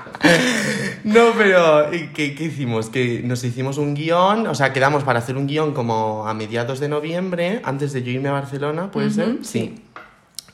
no, 1.04 1.32
pero 1.36 1.92
¿y 1.94 2.08
¿qué, 2.08 2.34
qué 2.34 2.44
hicimos? 2.44 2.90
Que 2.90 3.22
nos 3.24 3.42
hicimos 3.44 3.78
un 3.78 3.94
guion, 3.94 4.46
o 4.46 4.54
sea, 4.54 4.72
quedamos 4.72 5.02
para 5.04 5.18
hacer 5.18 5.36
un 5.36 5.46
guion 5.46 5.72
como 5.72 6.26
a 6.28 6.34
mediados 6.34 6.78
de 6.80 6.88
noviembre, 6.88 7.60
antes 7.64 7.92
de 7.92 8.02
yo 8.02 8.10
irme 8.10 8.28
a 8.28 8.32
Barcelona, 8.32 8.90
¿puede 8.90 9.10
ser? 9.10 9.38
sí. 9.42 9.82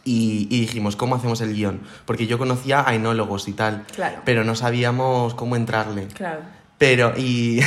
Y, 0.08 0.46
y 0.52 0.60
dijimos, 0.60 0.94
¿cómo 0.94 1.16
hacemos 1.16 1.40
el 1.40 1.52
guion? 1.52 1.80
Porque 2.04 2.28
yo 2.28 2.38
conocía 2.38 2.88
a 2.88 2.94
enólogos 2.94 3.48
y 3.48 3.52
tal, 3.54 3.84
Claro. 3.92 4.20
pero 4.24 4.44
no 4.44 4.54
sabíamos 4.54 5.34
cómo 5.34 5.56
entrarle. 5.56 6.06
Claro. 6.06 6.42
Pero, 6.78 7.12
y, 7.16 7.58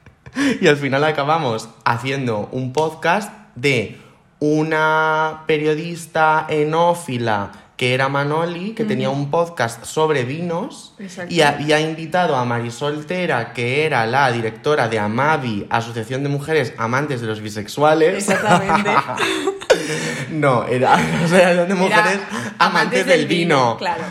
y 0.60 0.66
al 0.66 0.76
final 0.76 1.04
acabamos 1.04 1.68
haciendo 1.84 2.48
un 2.50 2.72
podcast 2.72 3.32
de 3.54 3.96
una 4.40 5.44
periodista 5.46 6.46
enófila 6.48 7.52
que 7.76 7.92
era 7.92 8.08
Manoli, 8.08 8.72
que 8.72 8.84
tenía 8.84 9.10
un 9.10 9.30
podcast 9.30 9.84
sobre 9.84 10.24
vinos 10.24 10.94
Exacto. 10.98 11.34
y 11.34 11.40
había 11.40 11.80
invitado 11.80 12.36
a 12.36 12.44
Marisol 12.44 13.04
Tera, 13.06 13.52
que 13.52 13.84
era 13.84 14.06
la 14.06 14.30
directora 14.30 14.88
de 14.88 15.00
Amavi, 15.00 15.66
Asociación 15.70 16.22
de 16.22 16.28
Mujeres 16.28 16.72
Amantes 16.78 17.20
de 17.20 17.26
los 17.26 17.40
Bisexuales. 17.40 18.28
Exactamente. 18.28 18.90
no, 20.30 20.66
era 20.66 20.94
Asociación 20.94 21.68
de 21.68 21.74
Mujeres 21.74 22.12
Era 22.14 22.54
Amantes, 22.58 23.06
del 23.06 23.26
vino. 23.26 23.76
Claro. 23.76 24.04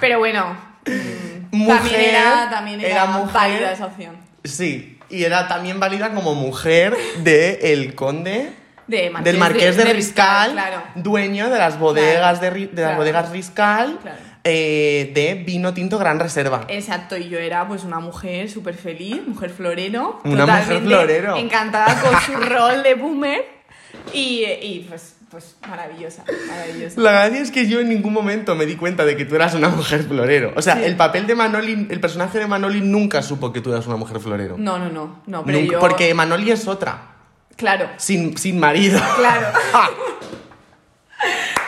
Pero 0.00 0.20
bueno, 0.20 0.56
mm, 0.86 1.56
Mujer, 1.56 1.78
también 1.78 2.00
era, 2.00 2.50
también 2.50 2.80
era, 2.80 2.90
era 2.90 3.06
mujer. 3.06 3.34
válida 3.34 3.72
esa 3.72 3.86
opción. 3.86 4.16
Sí, 4.44 5.00
y 5.10 5.24
era 5.24 5.48
también 5.48 5.80
válida 5.80 6.14
como 6.14 6.34
mujer 6.34 6.96
de 7.18 7.72
el 7.72 7.94
conde 7.94 8.52
De 8.86 9.08
Marqués 9.10 9.24
del 9.32 9.38
Marqués 9.40 9.76
de, 9.76 9.84
de 9.84 9.92
Riscal, 9.94 10.52
claro. 10.52 10.82
dueño 10.96 11.48
de 11.50 11.58
las 11.58 11.78
bodegas 11.78 12.40
de, 12.40 12.50
las 12.50 12.68
claro. 12.70 12.96
bodegas 12.98 13.30
Riscal 13.30 13.98
eh, 14.44 15.10
de 15.14 15.42
vino 15.44 15.72
tinto 15.72 15.98
Gran 15.98 16.18
Reserva. 16.20 16.66
Exacto, 16.68 17.16
y 17.16 17.28
yo 17.28 17.38
era 17.38 17.66
pues 17.66 17.84
una 17.84 18.00
mujer 18.00 18.50
súper 18.50 18.74
feliz, 18.74 19.22
mujer 19.26 19.50
florero. 19.50 20.20
Una 20.24 20.44
mujer 20.46 20.62
totalmente 20.62 20.88
florero. 20.96 21.36
Encantada 21.36 22.00
con 22.02 22.20
su 22.20 22.32
rol 22.48 22.82
de 22.82 22.94
boomer. 22.94 23.54
Y, 24.12 24.44
y, 24.44 24.86
pues, 24.88 25.14
pues 25.30 25.56
maravillosa, 25.66 26.24
maravillosa. 26.48 27.00
La 27.00 27.12
gracia 27.12 27.40
es 27.40 27.50
que 27.50 27.66
yo 27.68 27.80
en 27.80 27.88
ningún 27.88 28.12
momento 28.12 28.54
me 28.54 28.66
di 28.66 28.76
cuenta 28.76 29.04
de 29.04 29.16
que 29.16 29.24
tú 29.24 29.34
eras 29.36 29.54
una 29.54 29.68
mujer 29.70 30.02
florero. 30.02 30.52
O 30.56 30.62
sea, 30.62 30.74
Sí. 30.76 30.84
el 30.84 30.96
papel 30.96 31.26
de 31.26 31.34
Manoli, 31.34 31.86
el 31.88 32.00
personaje 32.00 32.38
de 32.38 32.46
Manoli 32.46 32.80
nunca 32.82 33.22
supo 33.22 33.52
que 33.52 33.60
tú 33.60 33.72
eras 33.72 33.86
una 33.86 33.96
mujer 33.96 34.20
florero. 34.20 34.56
No, 34.58 34.78
no, 34.78 34.90
no, 34.90 35.22
no, 35.26 35.44
pero 35.44 35.58
Nunca- 35.58 35.72
yo... 35.74 35.78
Porque 35.80 36.12
Manoli 36.12 36.50
es 36.50 36.66
otra, 36.68 37.13
Claro, 37.56 37.88
sin, 37.98 38.36
sin 38.36 38.58
marido. 38.58 39.00
claro. 39.16 39.46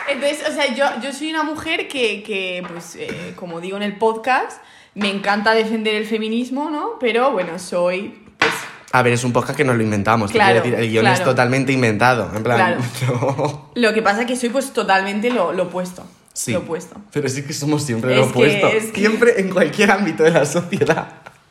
Entonces, 0.09 0.47
o 0.49 0.53
sea, 0.53 0.73
yo, 0.73 0.85
yo 1.01 1.11
soy 1.13 1.29
una 1.31 1.43
mujer 1.43 1.87
que, 1.87 2.23
que, 2.23 2.63
pues, 2.71 2.95
eh, 2.95 3.33
como 3.35 3.59
digo 3.59 3.75
en 3.77 3.83
el 3.83 3.97
podcast, 3.97 4.61
me 4.95 5.09
encanta 5.09 5.53
defender 5.53 5.95
el 5.95 6.05
feminismo, 6.05 6.69
¿no? 6.69 6.91
Pero 6.99 7.31
bueno, 7.31 7.59
soy, 7.59 8.17
pues, 8.37 8.51
A 8.93 9.01
ver, 9.01 9.13
es 9.13 9.23
un 9.23 9.33
podcast 9.33 9.57
que 9.57 9.63
nos 9.65 9.75
lo 9.75 9.83
inventamos. 9.83 10.31
Claro, 10.31 10.55
decir, 10.61 10.75
el 10.75 10.89
guion 10.89 11.07
es 11.07 11.23
totalmente 11.23 11.73
inventado. 11.73 12.31
En 12.35 12.43
plan, 12.43 12.57
Claro. 12.57 12.79
no. 13.07 13.71
lo 13.75 13.93
que 13.93 14.01
pasa 14.01 14.21
es 14.21 14.27
que 14.27 14.35
soy 14.37 14.49
pues 14.49 14.71
totalmente 14.71 15.29
lo, 15.29 15.51
lo 15.51 15.63
opuesto. 15.63 16.05
Sí. 16.33 16.53
Lo 16.53 16.59
opuesto. 16.59 16.95
Pero 17.11 17.27
sí 17.27 17.43
que 17.43 17.51
somos 17.53 17.83
siempre 17.83 18.11
Es 18.13 18.17
lo 18.19 18.23
que- 18.25 18.29
opuesto. 18.31 18.67
es 18.67 18.85
que- 18.91 18.99
Siempre 18.99 19.41
en 19.41 19.49
cualquier 19.49 19.91
ámbito 19.91 20.23
de 20.23 20.31
la 20.31 20.45
sociedad. 20.45 21.07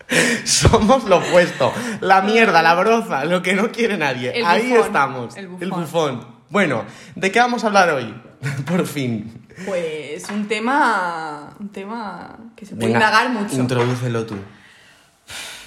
Somos 0.44 1.04
lo 1.04 1.18
opuesto. 1.18 1.72
La 2.00 2.22
mierda, 2.22 2.62
la 2.62 2.74
broza, 2.74 3.24
lo 3.24 3.42
que 3.42 3.54
no 3.54 3.70
quiere 3.72 3.98
nadie. 3.98 4.32
El 4.38 4.44
Ahí 4.44 4.68
bufón, 4.70 4.86
estamos. 4.86 5.36
el 5.36 5.48
El 5.60 5.70
bufón. 5.70 6.26
Bueno, 6.48 6.84
¿de 7.14 7.32
qué 7.32 7.38
vamos 7.40 7.64
a 7.64 7.68
hablar 7.68 7.90
hoy? 7.90 8.14
Por 8.66 8.86
fin. 8.86 9.46
Pues 9.64 10.28
un 10.30 10.46
tema. 10.46 11.54
Un 11.58 11.68
tema 11.70 12.36
que 12.54 12.66
se 12.66 12.74
puede 12.74 12.86
Venga, 12.86 12.98
indagar 12.98 13.30
mucho. 13.30 13.56
Introdúcelo 13.56 14.26
tú. 14.26 14.36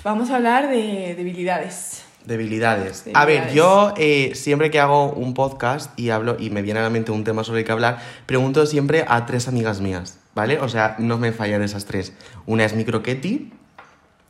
Vamos 0.04 0.30
a 0.30 0.38
hablar 0.38 0.70
de 0.70 1.16
debilidades. 1.18 2.04
Debilidades. 2.26 3.06
A 3.14 3.26
ver, 3.26 3.54
yo 3.54 3.94
eh, 3.98 4.32
siempre 4.36 4.70
que 4.70 4.80
hago 4.80 5.12
un 5.12 5.34
podcast 5.34 5.98
y 6.00 6.12
hablo 6.12 6.38
y 6.40 6.52
me 6.52 6.62
viene 6.62 6.80
a 6.80 6.84
la 6.84 6.90
mente 6.90 7.12
un 7.12 7.24
tema 7.24 7.44
sobre 7.44 7.62
el 7.62 7.66
que 7.66 7.72
hablar, 7.72 8.00
pregunto 8.26 8.66
siempre 8.66 9.04
a 9.08 9.26
tres 9.26 9.48
amigas 9.48 9.82
mías, 9.82 10.20
¿vale? 10.36 10.60
O 10.60 10.70
sea, 10.70 10.96
no 11.00 11.18
me 11.18 11.32
fallan 11.32 11.64
esas 11.64 11.86
tres. 11.86 12.14
Una 12.46 12.66
es 12.66 12.76
mi 12.76 12.86
croqueti 12.86 13.52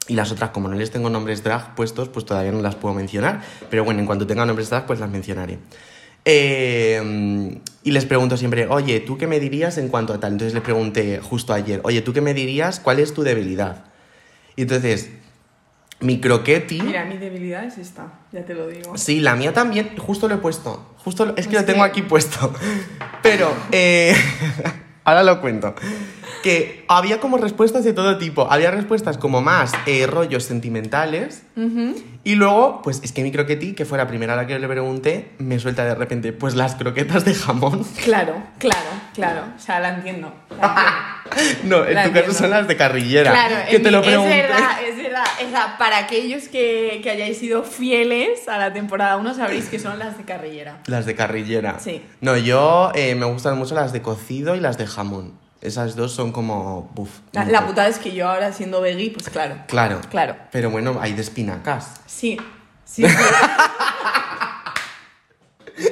y 0.10 0.16
las 0.16 0.32
otras, 0.32 0.50
como 0.50 0.68
no 0.68 0.76
les 0.76 0.92
tengo 0.92 1.10
nombres 1.10 1.44
drag 1.44 1.76
puestos, 1.76 2.10
pues 2.10 2.26
todavía 2.26 2.52
no 2.52 2.62
las 2.62 2.76
puedo 2.76 2.94
mencionar. 2.96 3.42
Pero 3.70 3.86
bueno, 3.86 4.02
en 4.02 4.06
cuanto 4.06 4.28
tenga 4.28 4.46
nombres 4.46 4.70
drag, 4.70 4.86
pues 4.86 5.00
las 5.00 5.10
mencionaré. 5.10 5.60
Eh, 6.26 7.60
y 7.84 7.92
les 7.92 8.06
pregunto 8.06 8.36
siempre, 8.38 8.68
oye, 8.68 9.00
¿tú 9.00 9.18
qué 9.18 9.26
me 9.28 9.40
dirías 9.40 9.78
en 9.78 9.88
cuanto 9.88 10.14
a 10.14 10.20
tal? 10.20 10.34
Entonces 10.34 10.54
les 10.54 10.64
pregunté 10.64 11.20
justo 11.22 11.54
ayer, 11.54 11.80
oye, 11.84 12.02
¿tú 12.02 12.12
qué 12.14 12.22
me 12.22 12.34
dirías? 12.34 12.80
¿Cuál 12.80 13.00
es 13.00 13.14
tu 13.14 13.24
debilidad? 13.24 13.86
Y 14.56 14.64
entonces, 14.64 15.10
mi 16.02 16.20
croqueti... 16.20 16.82
Mira, 16.82 17.06
mi 17.06 17.18
debilidad 17.18 17.64
es 17.64 17.78
esta, 17.78 18.20
ya 18.32 18.44
te 18.46 18.54
lo 18.54 18.68
digo. 18.68 18.98
Sí, 18.98 19.22
la 19.22 19.36
mía 19.36 19.54
también, 19.54 19.96
justo 19.98 20.28
lo 20.28 20.36
he 20.36 20.38
puesto. 20.40 20.94
Justo 20.98 21.26
lo- 21.26 21.38
es 21.38 21.48
que 21.48 21.56
lo 21.56 21.66
tengo 21.66 21.84
que- 21.84 21.90
aquí 21.90 22.02
puesto. 22.02 22.54
Pero, 23.24 23.52
eh, 23.72 24.14
Ahora 25.06 25.24
lo 25.24 25.42
cuento. 25.42 25.74
Que 26.44 26.86
había 26.88 27.20
como 27.20 27.38
respuestas 27.38 27.84
de 27.84 27.94
todo 27.94 28.18
tipo. 28.18 28.48
Había 28.52 28.70
respuestas 28.72 29.18
como 29.18 29.42
más 29.42 29.72
eh, 29.88 30.06
rollos 30.08 30.44
sentimentales. 30.44 31.44
Y 32.24 32.36
luego, 32.36 32.82
pues 32.84 33.02
es 33.04 33.12
que 33.12 33.24
mi 33.24 33.32
croquetí, 33.32 33.74
que 33.74 33.86
fue 33.86 33.98
la 33.98 34.08
primera 34.08 34.34
a 34.34 34.36
la 34.36 34.46
que 34.48 34.58
le 34.60 34.68
pregunté, 34.68 35.32
me 35.40 35.58
suelta 35.60 35.84
de 35.86 35.96
repente, 35.96 36.32
pues 36.32 36.56
las 36.56 36.76
croquetas 36.76 37.26
de 37.26 37.34
jamón. 37.34 37.84
Claro, 38.04 38.36
claro, 38.60 38.90
claro. 39.14 39.42
O 39.58 39.60
sea, 39.60 39.80
la 39.80 39.96
entiendo. 39.96 40.32
la 40.50 40.68
entiendo. 40.68 41.10
No, 41.64 41.86
en 41.86 41.94
La 41.94 42.04
tu 42.06 42.10
caso 42.10 42.26
entiendo. 42.26 42.34
son 42.34 42.50
las 42.50 42.68
de 42.68 42.76
carrillera. 42.76 43.32
Claro, 43.32 43.56
que 43.70 43.78
te 43.80 43.86
mi- 43.86 43.92
lo 43.92 44.02
pregunté. 44.02 44.40
Es 44.42 44.50
verdad, 44.50 44.70
es 44.84 44.98
verdad. 45.10 45.26
Sea, 45.52 45.78
para 45.78 45.98
aquellos 45.98 46.48
que, 46.48 47.00
que 47.04 47.10
hayáis 47.10 47.38
sido 47.38 47.64
fieles 47.64 48.48
a 48.48 48.58
la 48.58 48.74
temporada 48.74 49.18
1, 49.18 49.34
sabréis 49.34 49.66
que 49.66 49.80
son 49.80 50.00
las 50.00 50.18
de 50.18 50.24
carrillera. 50.24 50.78
Las 50.86 51.06
de 51.06 51.16
carrillera. 51.16 51.80
Sí. 51.80 52.04
No, 52.22 52.38
yo 52.38 52.92
eh, 52.96 53.16
me 53.16 53.26
gustan 53.26 53.58
mucho 53.58 53.76
las 53.76 53.94
de 53.94 54.02
cocido 54.02 54.56
y 54.56 54.60
las 54.60 54.78
de 54.78 54.88
jamón. 54.88 55.34
Esas 55.62 55.96
dos 55.96 56.14
son 56.14 56.32
como. 56.32 56.90
Buf, 56.96 57.10
La, 57.34 57.68
putada 57.68 57.90
es 57.90 58.00
que 58.00 58.14
yo 58.14 58.30
ahora 58.30 58.54
siendo 58.54 58.80
veggie, 58.80 59.12
pues 59.12 59.30
claro. 59.30 59.56
Claro. 59.68 60.00
Claro. 60.10 60.38
Pero 60.52 60.70
bueno, 60.70 60.98
hay 61.02 61.14
de 61.14 61.22
espinacas. 61.22 62.00
Sí, 62.06 62.40
sí. 62.86 63.04
sí. 65.78 65.90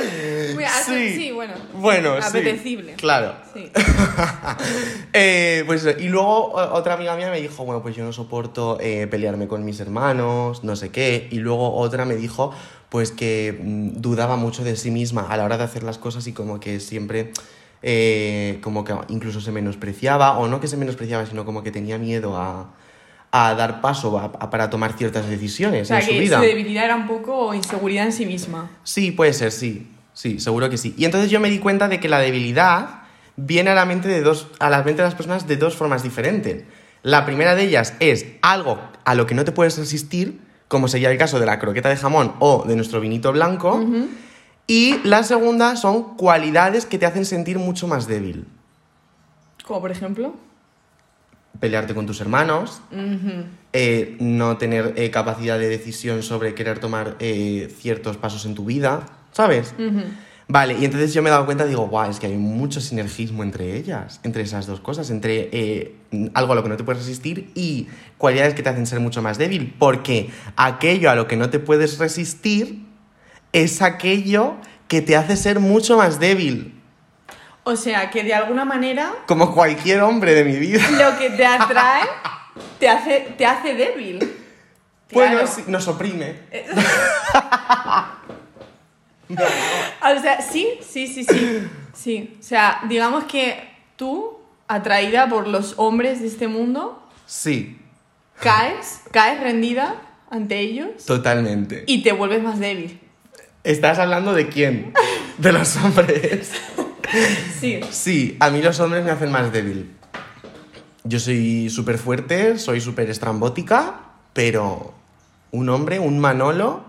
Mira, 0.56 0.70
Sí. 0.84 1.14
sí, 1.14 1.32
bueno. 1.32 1.54
Bueno, 1.74 2.16
sí. 2.20 2.28
Apetecible. 2.28 2.94
Claro. 2.94 3.34
Sí. 3.54 3.70
Eh, 5.12 5.64
pues, 5.66 5.86
y 5.98 6.08
luego 6.08 6.52
o- 6.52 6.74
otra 6.74 6.94
amiga 6.94 7.16
mía 7.16 7.30
me 7.30 7.40
dijo, 7.40 7.64
bueno, 7.64 7.82
pues 7.82 7.96
yo 7.96 8.04
no 8.04 8.12
soporto 8.12 8.78
eh, 8.80 9.06
pelearme 9.10 9.48
con 9.48 9.64
mis 9.64 9.80
hermanos, 9.80 10.62
no 10.64 10.76
sé 10.76 10.90
qué. 10.90 11.26
Y 11.30 11.36
luego 11.38 11.74
otra 11.76 12.04
me 12.04 12.14
dijo, 12.14 12.52
pues 12.90 13.10
que 13.10 13.58
mm, 13.60 14.00
dudaba 14.00 14.36
mucho 14.36 14.62
de 14.64 14.76
sí 14.76 14.90
misma 14.90 15.26
a 15.28 15.36
la 15.36 15.44
hora 15.44 15.58
de 15.58 15.64
hacer 15.64 15.82
las 15.82 15.98
cosas 15.98 16.26
y 16.26 16.32
como 16.32 16.60
que 16.60 16.78
siempre, 16.80 17.32
eh, 17.82 18.58
como 18.62 18.84
que 18.84 18.94
incluso 19.08 19.40
se 19.40 19.50
menospreciaba, 19.52 20.38
o 20.38 20.46
no 20.48 20.60
que 20.60 20.68
se 20.68 20.76
menospreciaba, 20.76 21.26
sino 21.26 21.44
como 21.44 21.62
que 21.62 21.72
tenía 21.72 21.98
miedo 21.98 22.36
a, 22.36 22.70
a 23.32 23.54
dar 23.54 23.80
paso 23.80 24.18
a- 24.18 24.24
a- 24.24 24.50
para 24.50 24.70
tomar 24.70 24.94
ciertas 24.94 25.28
decisiones 25.28 25.82
O 25.82 25.84
sea, 25.86 26.00
en 26.00 26.06
su 26.06 26.12
vida. 26.12 26.38
su 26.38 26.42
debilidad 26.44 26.84
era 26.84 26.96
un 26.96 27.06
poco 27.06 27.54
inseguridad 27.54 28.06
en 28.06 28.12
sí 28.12 28.26
misma. 28.26 28.70
Sí, 28.82 29.12
puede 29.12 29.32
ser, 29.32 29.52
sí. 29.52 29.88
Sí, 30.12 30.40
seguro 30.40 30.68
que 30.68 30.76
sí. 30.76 30.94
Y 30.98 31.04
entonces 31.04 31.30
yo 31.30 31.38
me 31.40 31.48
di 31.48 31.60
cuenta 31.60 31.88
de 31.88 32.00
que 32.00 32.08
la 32.08 32.18
debilidad 32.18 33.02
viene 33.36 33.70
a 33.70 33.74
la 33.74 33.84
mente 33.86 34.08
de 34.08 34.20
dos, 34.20 34.48
a 34.58 34.68
la 34.68 34.78
mente 34.82 35.02
de 35.02 35.08
las 35.08 35.14
personas 35.14 35.46
de 35.46 35.56
dos 35.56 35.76
formas 35.76 36.02
diferentes. 36.02 36.64
La 37.02 37.24
primera 37.24 37.54
de 37.54 37.62
ellas 37.64 37.94
es 38.00 38.26
algo 38.42 38.78
a 39.04 39.14
lo 39.14 39.26
que 39.26 39.34
no 39.34 39.44
te 39.44 39.52
puedes 39.52 39.78
resistir, 39.78 40.40
como 40.68 40.88
sería 40.88 41.10
el 41.10 41.16
caso 41.16 41.38
de 41.40 41.46
la 41.46 41.58
croqueta 41.58 41.88
de 41.88 41.96
jamón 41.96 42.34
o 42.40 42.64
de 42.66 42.76
nuestro 42.76 43.00
vinito 43.00 43.32
blanco. 43.32 43.82
Y 44.66 44.98
la 45.04 45.22
segunda 45.22 45.76
son 45.76 46.16
cualidades 46.16 46.84
que 46.86 46.98
te 46.98 47.06
hacen 47.06 47.24
sentir 47.24 47.58
mucho 47.58 47.86
más 47.88 48.06
débil. 48.06 48.44
Como 49.64 49.80
por 49.80 49.90
ejemplo. 49.92 50.34
Pelearte 51.58 51.94
con 51.94 52.06
tus 52.06 52.20
hermanos, 52.20 52.80
eh, 53.72 54.16
no 54.20 54.56
tener 54.56 54.94
eh, 54.96 55.10
capacidad 55.10 55.58
de 55.58 55.68
decisión 55.68 56.22
sobre 56.22 56.54
querer 56.54 56.78
tomar 56.78 57.16
eh, 57.18 57.74
ciertos 57.78 58.16
pasos 58.16 58.46
en 58.46 58.54
tu 58.54 58.64
vida, 58.64 59.06
¿sabes? 59.32 59.74
Vale, 60.52 60.76
y 60.80 60.84
entonces 60.84 61.14
yo 61.14 61.22
me 61.22 61.28
he 61.28 61.30
dado 61.30 61.46
cuenta, 61.46 61.64
digo, 61.64 61.86
guau, 61.86 62.10
es 62.10 62.18
que 62.18 62.26
hay 62.26 62.36
mucho 62.36 62.80
sinergismo 62.80 63.44
entre 63.44 63.76
ellas, 63.76 64.18
entre 64.24 64.42
esas 64.42 64.66
dos 64.66 64.80
cosas, 64.80 65.08
entre 65.10 65.48
eh, 65.52 65.94
algo 66.34 66.54
a 66.54 66.56
lo 66.56 66.64
que 66.64 66.68
no 66.68 66.76
te 66.76 66.82
puedes 66.82 67.02
resistir 67.02 67.52
y 67.54 67.86
cualidades 68.18 68.54
que 68.54 68.64
te 68.64 68.68
hacen 68.68 68.84
ser 68.84 68.98
mucho 68.98 69.22
más 69.22 69.38
débil, 69.38 69.72
porque 69.78 70.30
aquello 70.56 71.08
a 71.08 71.14
lo 71.14 71.28
que 71.28 71.36
no 71.36 71.50
te 71.50 71.60
puedes 71.60 71.98
resistir 71.98 72.84
es 73.52 73.80
aquello 73.80 74.56
que 74.88 75.00
te 75.02 75.14
hace 75.14 75.36
ser 75.36 75.60
mucho 75.60 75.96
más 75.96 76.18
débil, 76.18 76.79
O 77.70 77.76
sea, 77.76 78.10
que 78.10 78.22
de 78.24 78.34
alguna 78.34 78.64
manera 78.64 79.12
como 79.26 79.54
cualquier 79.54 80.00
hombre 80.02 80.34
de 80.34 80.44
mi 80.44 80.56
vida. 80.56 80.82
lo 80.90 81.16
que 81.18 81.30
te 81.30 81.46
atrae 81.58 82.02
te 82.78 82.88
hace, 82.88 83.34
te 83.38 83.46
hace 83.46 83.74
débil. 83.74 84.18
Bueno, 85.12 85.38
Claro. 85.38 85.46
sí, 85.46 85.64
nos 85.66 85.86
oprime. 85.88 86.36
O 89.30 90.20
sea, 90.20 90.40
sí, 90.42 90.66
sí, 90.86 91.06
sí, 91.06 91.24
sí. 91.24 91.68
Sí. 91.94 92.36
O 92.40 92.42
sea, 92.42 92.80
digamos 92.88 93.24
que 93.24 93.68
tú, 93.96 94.38
atraída 94.66 95.28
por 95.28 95.46
los 95.46 95.74
hombres 95.76 96.20
de 96.20 96.26
este 96.26 96.48
mundo, 96.48 96.96
Sí, 97.26 97.78
caes, 98.40 99.02
caes 99.12 99.40
rendida 99.40 100.00
ante 100.30 100.58
ellos 100.58 101.04
totalmente. 101.06 101.84
y 101.86 102.02
te 102.02 102.10
vuelves 102.12 102.42
más 102.42 102.58
débil. 102.58 102.98
¿Estás 103.62 103.98
hablando 104.00 104.32
de 104.32 104.48
quién? 104.48 104.92
De 105.38 105.52
los 105.52 105.76
hombres. 105.76 106.50
Sí. 107.58 107.80
Sí, 107.90 108.36
a 108.40 108.50
mí 108.50 108.62
los 108.62 108.80
hombres 108.80 109.04
me 109.04 109.10
hacen 109.10 109.30
más 109.30 109.52
débil. 109.52 109.94
Yo 111.04 111.18
soy 111.18 111.70
súper 111.70 111.98
fuerte, 111.98 112.58
soy 112.58 112.80
súper 112.80 113.08
estrambótica, 113.10 114.00
pero 114.32 114.94
un 115.50 115.68
hombre, 115.68 115.98
un 115.98 116.18
Manolo, 116.18 116.84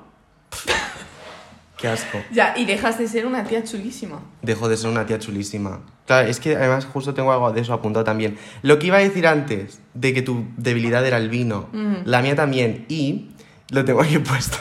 qué 1.77 1.87
asco. 1.87 2.21
Ya, 2.31 2.53
y 2.57 2.65
dejas 2.65 2.99
de 2.99 3.07
ser 3.07 3.25
una 3.25 3.45
tía 3.45 3.63
chulísima. 3.63 4.21
Dejo 4.41 4.69
de 4.69 4.77
ser 4.77 4.89
una 4.89 5.05
tía 5.05 5.17
chulísima. 5.17 5.79
Claro, 6.05 6.27
es 6.27 6.39
que 6.39 6.55
además 6.55 6.85
justo 6.85 7.13
tengo 7.13 7.31
algo 7.31 7.51
de 7.51 7.61
eso 7.61 7.73
apuntado 7.73 8.03
también. 8.03 8.37
Lo 8.61 8.79
que 8.79 8.87
iba 8.87 8.97
a 8.97 9.01
decir 9.01 9.25
antes, 9.27 9.79
de 9.93 10.13
que 10.13 10.21
tu 10.21 10.45
debilidad 10.57 11.05
era 11.05 11.17
el 11.17 11.29
vino, 11.29 11.69
la 12.03 12.21
mía 12.21 12.35
también, 12.35 12.85
y 12.89 13.29
lo 13.71 13.85
tengo 13.85 14.01
aquí 14.01 14.19
puesto, 14.19 14.57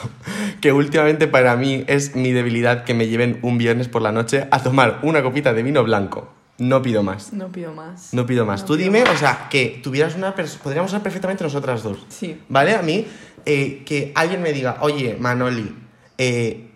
que 0.59 0.71
últimamente 0.73 1.27
para 1.27 1.55
mí 1.55 1.83
es 1.87 2.15
mi 2.15 2.31
debilidad 2.31 2.83
que 2.83 2.93
me 2.93 3.07
lleven 3.07 3.39
un 3.43 3.57
viernes 3.57 3.87
por 3.87 4.01
la 4.01 4.11
noche 4.11 4.47
a 4.49 4.63
tomar 4.63 4.99
una 5.03 5.21
copita 5.21 5.53
de 5.53 5.63
vino 5.63 5.83
blanco. 5.83 6.33
No 6.57 6.81
pido 6.81 7.01
más. 7.01 7.33
No 7.33 7.51
pido 7.51 7.73
más. 7.73 8.13
No 8.13 8.25
pido 8.25 8.45
más. 8.45 8.61
No 8.61 8.67
Tú 8.67 8.73
pido 8.73 8.85
dime, 8.85 9.03
más. 9.03 9.15
o 9.15 9.17
sea, 9.17 9.47
que 9.49 9.79
tuvieras 9.81 10.15
una 10.15 10.35
persona. 10.35 10.63
Podríamos 10.63 10.91
ser 10.91 11.01
perfectamente 11.01 11.43
nosotras 11.43 11.81
dos. 11.81 12.05
Sí. 12.09 12.39
¿Vale? 12.49 12.75
A 12.75 12.83
mí, 12.83 13.07
eh, 13.45 13.81
que 13.83 14.11
alguien 14.13 14.43
me 14.43 14.53
diga, 14.53 14.77
oye, 14.81 15.17
Manoli, 15.19 15.75
eh, 16.19 16.69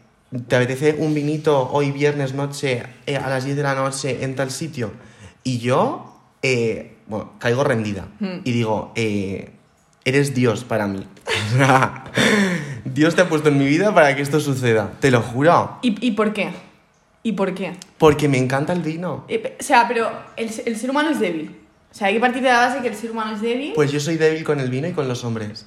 ¿te 0.48 0.56
apetece 0.56 0.96
un 0.98 1.14
vinito 1.14 1.70
hoy 1.72 1.92
viernes 1.92 2.34
noche 2.34 2.82
eh, 3.06 3.18
a 3.18 3.30
las 3.30 3.46
10 3.46 3.58
de 3.58 3.64
la 3.64 3.76
noche 3.76 4.24
en 4.24 4.36
tal 4.36 4.50
sitio? 4.50 4.92
Y 5.44 5.60
yo, 5.60 6.20
eh, 6.42 6.98
bueno, 7.06 7.34
caigo 7.38 7.64
rendida. 7.64 8.08
Hmm. 8.20 8.40
Y 8.44 8.52
digo, 8.54 8.92
eh, 8.96 9.52
eres 10.06 10.34
Dios 10.34 10.64
para 10.64 10.88
mí. 10.88 11.06
Dios 12.86 13.16
te 13.16 13.22
ha 13.22 13.30
puesto 13.30 13.50
en 13.50 13.58
mi 13.58 13.66
vida 13.66 13.94
para 13.94 14.16
que 14.16 14.22
esto 14.22 14.40
suceda. 14.40 14.92
Te 15.00 15.12
lo 15.12 15.22
juro. 15.22 15.80
¿Y, 15.82 16.06
y 16.06 16.12
por 16.12 16.34
qué? 16.34 16.52
¿Y 17.24 17.34
por 17.34 17.54
qué? 17.56 17.74
Porque 17.98 18.28
me 18.30 18.38
encanta 18.38 18.72
el 18.74 18.82
vino. 18.82 19.26
Eh, 19.28 19.58
o 19.60 19.64
sea, 19.64 19.88
pero 19.88 20.10
el, 20.38 20.50
el 20.66 20.78
ser 20.78 20.90
humano 20.90 21.10
es 21.10 21.20
débil. 21.20 21.56
O 21.92 21.96
sea, 21.98 22.08
hay 22.08 22.14
que 22.16 22.20
partir 22.20 22.42
de 22.44 22.50
la 22.50 22.60
base 22.60 22.82
que 22.82 22.88
el 22.90 22.96
ser 22.96 23.12
humano 23.12 23.36
es 23.36 23.42
débil. 23.42 23.74
Pues 23.74 23.92
yo 23.92 24.00
soy 24.00 24.18
débil 24.18 24.44
con 24.44 24.60
el 24.60 24.70
vino 24.70 24.88
y 24.88 24.92
con 24.92 25.08
los 25.08 25.24
hombres. 25.24 25.66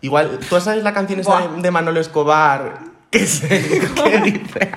Igual, 0.00 0.38
¿tú 0.48 0.60
sabes 0.60 0.82
la 0.82 0.92
canción 0.92 1.20
esa 1.20 1.48
de, 1.48 1.62
de 1.62 1.70
Manolo 1.70 2.00
Escobar? 2.00 2.80
Que, 3.10 3.26
se, 3.26 3.48
que 3.48 4.20
dice... 4.24 4.70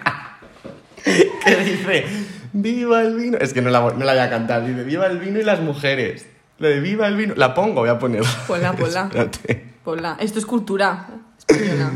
Que 1.03 1.55
dice... 1.63 2.05
¡Viva 2.51 3.01
el 3.01 3.15
vino! 3.15 3.37
Es 3.39 3.53
que 3.53 3.61
no 3.61 3.69
la, 3.69 3.79
voy- 3.79 3.93
no 3.97 4.05
la 4.05 4.13
voy 4.13 4.21
a 4.21 4.29
cantar. 4.29 4.65
Dice, 4.65 4.83
¡Viva 4.83 5.05
el 5.07 5.19
vino 5.19 5.39
y 5.39 5.43
las 5.43 5.59
mujeres! 5.61 6.27
Lo 6.59 6.67
de 6.67 6.79
¡Viva 6.81 7.07
el 7.07 7.15
vino! 7.15 7.33
La 7.37 7.53
pongo, 7.53 7.81
voy 7.81 7.89
a 7.89 7.97
poner. 7.99 8.23
Ponla, 8.47 8.73
ponla. 8.77 9.03
Espérate. 9.05 9.65
Ponla. 9.83 10.17
Esto 10.19 10.39
es 10.39 10.45
cultura 10.45 11.07
española. 11.37 11.91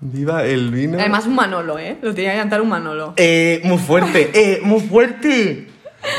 ¡Viva 0.00 0.44
el 0.44 0.70
vino! 0.70 0.98
Además, 0.98 1.26
un 1.26 1.34
Manolo, 1.34 1.78
¿eh? 1.78 1.98
Lo 2.02 2.14
tenía 2.14 2.32
que 2.32 2.38
cantar 2.38 2.60
un 2.60 2.68
Manolo. 2.68 3.14
Eh, 3.16 3.60
muy 3.64 3.78
fuerte, 3.78 4.30
eh, 4.34 4.60
muy 4.62 4.80
fuerte. 4.80 5.68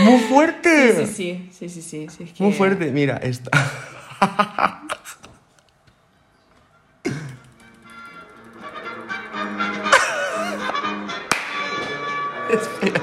Muy 0.02 0.20
fuerte. 0.20 1.06
Sí, 1.08 1.14
sí, 1.14 1.50
sí, 1.52 1.70
sí, 1.70 1.82
sí, 1.82 2.08
sí, 2.10 2.24
es 2.24 2.34
que- 2.34 2.44
Muy 2.44 2.52
fuerte. 2.54 2.92
Mira, 2.92 3.18
esta. 3.18 3.50
Espera. 12.50 13.02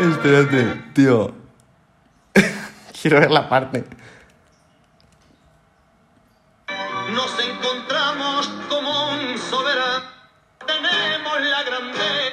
Espérate, 0.00 0.82
tío. 0.94 1.34
Quiero 3.02 3.18
ver 3.18 3.32
la 3.32 3.48
parte. 3.48 3.84
Nos 7.12 7.36
encontramos 7.40 8.48
como 8.68 9.10
un 9.10 9.36
soberano. 9.38 10.04
Tenemos 10.64 11.40
la 11.40 11.62
grandeza. 11.64 12.32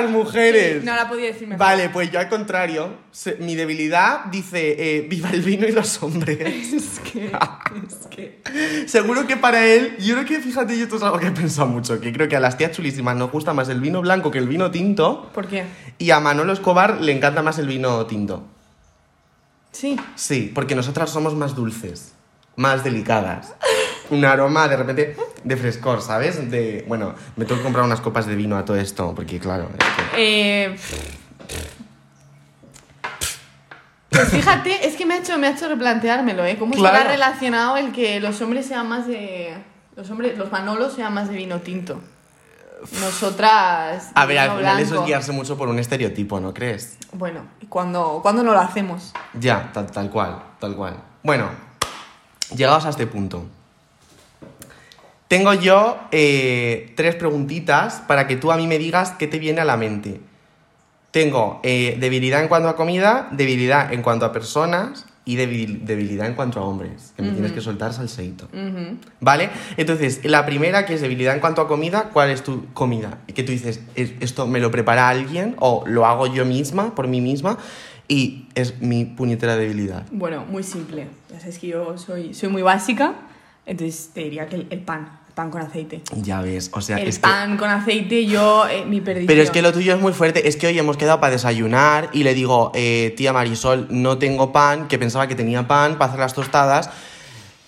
Las 0.00 0.10
mujeres. 0.10 0.84
No 0.84 0.94
la 0.94 1.08
podía 1.08 1.26
decir 1.26 1.46
mejor. 1.48 1.58
Vale, 1.66 1.88
pues 1.90 2.10
yo 2.10 2.18
al 2.20 2.28
contrario, 2.28 2.94
se- 3.10 3.36
mi 3.36 3.54
debilidad 3.54 4.24
dice 4.26 4.76
eh, 4.98 5.06
viva 5.08 5.30
el 5.30 5.42
vino 5.42 5.66
y 5.66 5.72
los 5.72 6.02
hombres. 6.02 6.38
Es 6.78 7.00
que, 7.00 7.26
es 7.26 8.06
que... 8.10 8.42
Seguro 8.88 9.26
que 9.26 9.36
para 9.36 9.64
él, 9.66 9.96
yo 9.98 10.14
creo 10.14 10.26
que 10.26 10.40
fíjate, 10.40 10.76
yo 10.76 10.84
esto 10.84 10.96
es 10.96 11.02
algo 11.02 11.18
que 11.18 11.28
he 11.28 11.30
pensado 11.30 11.66
mucho, 11.68 12.00
que 12.00 12.12
creo 12.12 12.28
que 12.28 12.36
a 12.36 12.40
las 12.40 12.56
tías 12.58 12.72
chulísimas 12.72 13.16
nos 13.16 13.30
gusta 13.30 13.54
más 13.54 13.68
el 13.68 13.80
vino 13.80 14.00
blanco 14.02 14.30
que 14.30 14.38
el 14.38 14.48
vino 14.48 14.70
tinto 14.70 15.30
¿Por 15.32 15.46
qué? 15.46 15.64
y 15.98 16.10
a 16.10 16.20
Manolo 16.20 16.52
Escobar 16.52 17.00
le 17.00 17.12
encanta 17.12 17.42
más 17.42 17.58
el 17.58 17.66
vino 17.68 18.04
tinto. 18.06 18.44
Sí. 19.72 19.98
Sí, 20.16 20.50
porque 20.54 20.74
nosotras 20.74 21.10
somos 21.10 21.34
más 21.34 21.54
dulces, 21.54 22.12
más 22.56 22.82
delicadas. 22.84 23.54
Un 24.10 24.24
aroma 24.24 24.66
de 24.68 24.76
repente 24.76 25.16
de 25.44 25.56
frescor, 25.56 26.02
¿sabes? 26.02 26.50
De, 26.50 26.84
bueno, 26.88 27.14
me 27.36 27.44
tengo 27.44 27.58
que 27.60 27.64
comprar 27.64 27.84
unas 27.84 28.00
copas 28.00 28.26
de 28.26 28.34
vino 28.34 28.56
a 28.56 28.64
todo 28.64 28.76
esto, 28.76 29.14
porque 29.14 29.38
claro, 29.38 29.68
es 29.78 29.84
que- 30.14 30.66
Eh, 30.70 30.76
pues 34.10 34.28
fíjate, 34.30 34.86
es 34.86 34.96
que 34.96 35.04
me 35.06 35.14
ha 35.14 35.18
hecho, 35.18 35.38
me 35.38 35.46
ha 35.46 35.50
hecho 35.50 35.68
replanteármelo, 35.68 36.44
¿eh? 36.44 36.56
¿Cómo 36.58 36.74
Claro. 36.74 36.96
está 36.96 37.08
relacionado 37.08 37.76
el 37.76 37.92
que 37.92 38.20
los 38.20 38.40
hombres 38.40 38.66
sean 38.66 38.88
más 38.88 39.06
de... 39.06 39.54
Los 39.96 40.10
hombres, 40.10 40.38
los 40.38 40.50
manolos 40.50 40.94
sean 40.94 41.12
más 41.12 41.28
de 41.28 41.36
vino 41.36 41.60
tinto? 41.60 42.00
Nosotras... 43.00 44.10
A 44.14 44.24
ver, 44.26 44.38
al 44.38 44.56
final 44.56 44.80
eso 44.80 45.00
es 45.00 45.06
guiarse 45.06 45.32
mucho 45.32 45.58
por 45.58 45.68
un 45.68 45.78
estereotipo, 45.78 46.40
¿no 46.40 46.54
crees? 46.54 46.96
Bueno, 47.12 47.42
¿y 47.60 47.66
cuándo, 47.66 48.20
cuándo 48.22 48.42
no 48.42 48.52
lo 48.52 48.60
hacemos? 48.60 49.12
Ya, 49.34 49.70
tal, 49.72 49.90
tal 49.90 50.08
cual, 50.10 50.42
tal 50.58 50.74
cual. 50.74 50.94
Bueno, 51.22 51.50
llegados 52.54 52.86
a 52.86 52.90
este 52.90 53.06
punto. 53.06 53.46
Tengo 55.28 55.52
yo 55.52 55.98
eh, 56.10 56.92
tres 56.96 57.14
preguntitas 57.14 58.02
para 58.06 58.26
que 58.26 58.36
tú 58.36 58.50
a 58.50 58.56
mí 58.56 58.66
me 58.66 58.78
digas 58.78 59.10
qué 59.18 59.26
te 59.26 59.38
viene 59.38 59.60
a 59.60 59.64
la 59.64 59.76
mente. 59.76 60.20
Tengo 61.10 61.60
eh, 61.62 61.96
debilidad 62.00 62.42
en 62.42 62.48
cuanto 62.48 62.68
a 62.68 62.76
comida, 62.76 63.28
debilidad 63.32 63.92
en 63.92 64.02
cuanto 64.02 64.24
a 64.24 64.32
personas 64.32 65.06
y 65.26 65.36
debil- 65.36 65.82
debilidad 65.82 66.26
en 66.26 66.34
cuanto 66.34 66.60
a 66.60 66.64
hombres. 66.64 67.12
Que 67.16 67.22
me 67.22 67.32
tienes 67.32 67.52
que 67.52 67.60
soltar 67.60 67.92
salseíto. 67.92 68.46
Ujú. 68.46 68.96
¿Vale? 69.20 69.50
Entonces, 69.76 70.20
la 70.24 70.46
primera 70.46 70.86
que 70.86 70.94
es 70.94 71.02
debilidad 71.02 71.34
en 71.34 71.40
cuanto 71.40 71.60
a 71.60 71.68
comida, 71.68 72.10
¿cuál 72.12 72.30
es 72.30 72.42
tu 72.42 72.66
comida? 72.72 73.18
Que 73.34 73.42
tú 73.42 73.52
dices, 73.52 73.80
"Es- 73.94 74.12
esto 74.20 74.46
me 74.46 74.60
lo 74.60 74.70
prepara 74.70 75.08
alguien 75.10 75.56
o 75.58 75.84
lo 75.86 76.06
hago 76.06 76.26
yo 76.26 76.46
misma, 76.46 76.94
por 76.94 77.06
mí 77.08 77.20
misma, 77.20 77.58
y 78.06 78.46
es 78.54 78.80
mi 78.80 79.04
puñetera 79.04 79.56
debilidad. 79.56 80.06
Bueno, 80.10 80.46
muy 80.48 80.62
simple. 80.62 81.08
Ya 81.30 81.40
sabes 81.40 81.58
que 81.58 81.66
yo 81.68 81.98
soy, 81.98 82.32
soy 82.32 82.48
muy 82.48 82.62
básica, 82.62 83.12
entonces 83.68 84.10
te 84.12 84.22
diría 84.22 84.48
que 84.48 84.56
el, 84.56 84.66
el 84.70 84.80
pan, 84.80 85.20
el 85.28 85.34
pan 85.34 85.50
con 85.50 85.60
aceite. 85.60 86.02
Ya 86.16 86.40
ves, 86.40 86.70
o 86.72 86.80
sea, 86.80 86.96
el 86.98 87.08
es 87.08 87.18
que... 87.18 87.22
pan 87.22 87.56
con 87.56 87.70
aceite, 87.70 88.26
yo, 88.26 88.66
eh, 88.66 88.84
mi 88.84 89.00
perdición. 89.00 89.28
Pero 89.28 89.42
es 89.42 89.50
que 89.50 89.62
lo 89.62 89.72
tuyo 89.72 89.94
es 89.94 90.00
muy 90.00 90.12
fuerte. 90.12 90.48
Es 90.48 90.56
que 90.56 90.66
hoy 90.66 90.78
hemos 90.78 90.96
quedado 90.96 91.20
para 91.20 91.32
desayunar 91.32 92.10
y 92.12 92.24
le 92.24 92.34
digo, 92.34 92.72
eh, 92.74 93.14
tía 93.16 93.32
Marisol, 93.32 93.86
no 93.90 94.18
tengo 94.18 94.52
pan, 94.52 94.88
que 94.88 94.98
pensaba 94.98 95.28
que 95.28 95.34
tenía 95.34 95.68
pan 95.68 95.98
para 95.98 96.10
hacer 96.10 96.20
las 96.20 96.34
tostadas. 96.34 96.90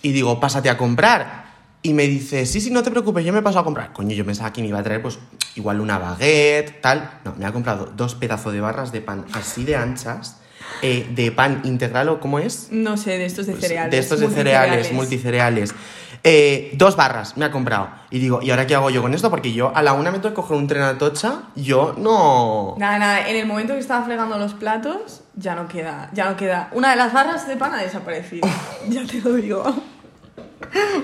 Y 0.02 0.12
digo, 0.12 0.40
pásate 0.40 0.70
a 0.70 0.76
comprar. 0.76 1.50
Y 1.82 1.94
me 1.94 2.06
dice, 2.06 2.44
sí, 2.44 2.60
sí, 2.60 2.70
no 2.70 2.82
te 2.82 2.90
preocupes, 2.90 3.24
yo 3.24 3.32
me 3.32 3.40
paso 3.40 3.58
a 3.58 3.64
comprar. 3.64 3.92
Coño, 3.92 4.14
yo 4.14 4.26
pensaba 4.26 4.52
que 4.52 4.60
me 4.60 4.68
iba 4.68 4.78
a 4.78 4.82
traer, 4.82 5.00
pues, 5.00 5.18
igual 5.54 5.80
una 5.80 5.98
baguette, 5.98 6.80
tal. 6.82 7.20
No, 7.24 7.34
me 7.36 7.46
ha 7.46 7.52
comprado 7.52 7.86
dos 7.96 8.14
pedazos 8.14 8.52
de 8.52 8.60
barras 8.60 8.92
de 8.92 9.00
pan 9.00 9.24
así 9.32 9.64
de 9.64 9.76
anchas, 9.76 10.39
eh, 10.82 11.06
de 11.10 11.32
pan 11.32 11.60
integral 11.64 12.08
o 12.08 12.20
cómo 12.20 12.38
es. 12.38 12.68
No 12.70 12.96
sé, 12.96 13.18
de 13.18 13.26
estos 13.26 13.46
de 13.46 13.54
cereales. 13.54 13.82
Pues, 13.82 13.90
De 13.90 13.98
estos 13.98 14.20
de 14.20 14.28
cereales, 14.28 14.92
multicereales. 14.92 15.74
Eh, 16.22 16.72
dos 16.74 16.96
barras 16.96 17.36
me 17.36 17.46
ha 17.46 17.50
comprado. 17.50 17.88
Y 18.10 18.18
digo, 18.18 18.40
¿y 18.42 18.50
ahora 18.50 18.66
qué 18.66 18.74
hago 18.74 18.90
yo 18.90 19.00
con 19.00 19.14
esto? 19.14 19.30
Porque 19.30 19.52
yo 19.52 19.72
a 19.74 19.82
la 19.82 19.94
una 19.94 20.10
me 20.10 20.18
tengo 20.18 20.30
que 20.30 20.34
coger 20.34 20.56
un 20.56 20.66
tren 20.66 20.82
a 20.82 20.98
Tocha. 20.98 21.42
Yo 21.56 21.94
no. 21.96 22.74
Nada, 22.78 22.98
nada, 22.98 23.28
en 23.28 23.36
el 23.36 23.46
momento 23.46 23.72
que 23.74 23.80
estaba 23.80 24.04
fregando 24.04 24.36
los 24.36 24.52
platos, 24.54 25.22
ya 25.34 25.54
no 25.54 25.66
queda, 25.66 26.10
ya 26.12 26.28
no 26.28 26.36
queda. 26.36 26.68
Una 26.72 26.90
de 26.90 26.96
las 26.96 27.12
barras 27.12 27.48
de 27.48 27.56
pan 27.56 27.72
ha 27.72 27.78
desaparecido. 27.78 28.46
ya 28.88 29.04
te 29.06 29.20
lo 29.20 29.34
digo. 29.34 29.64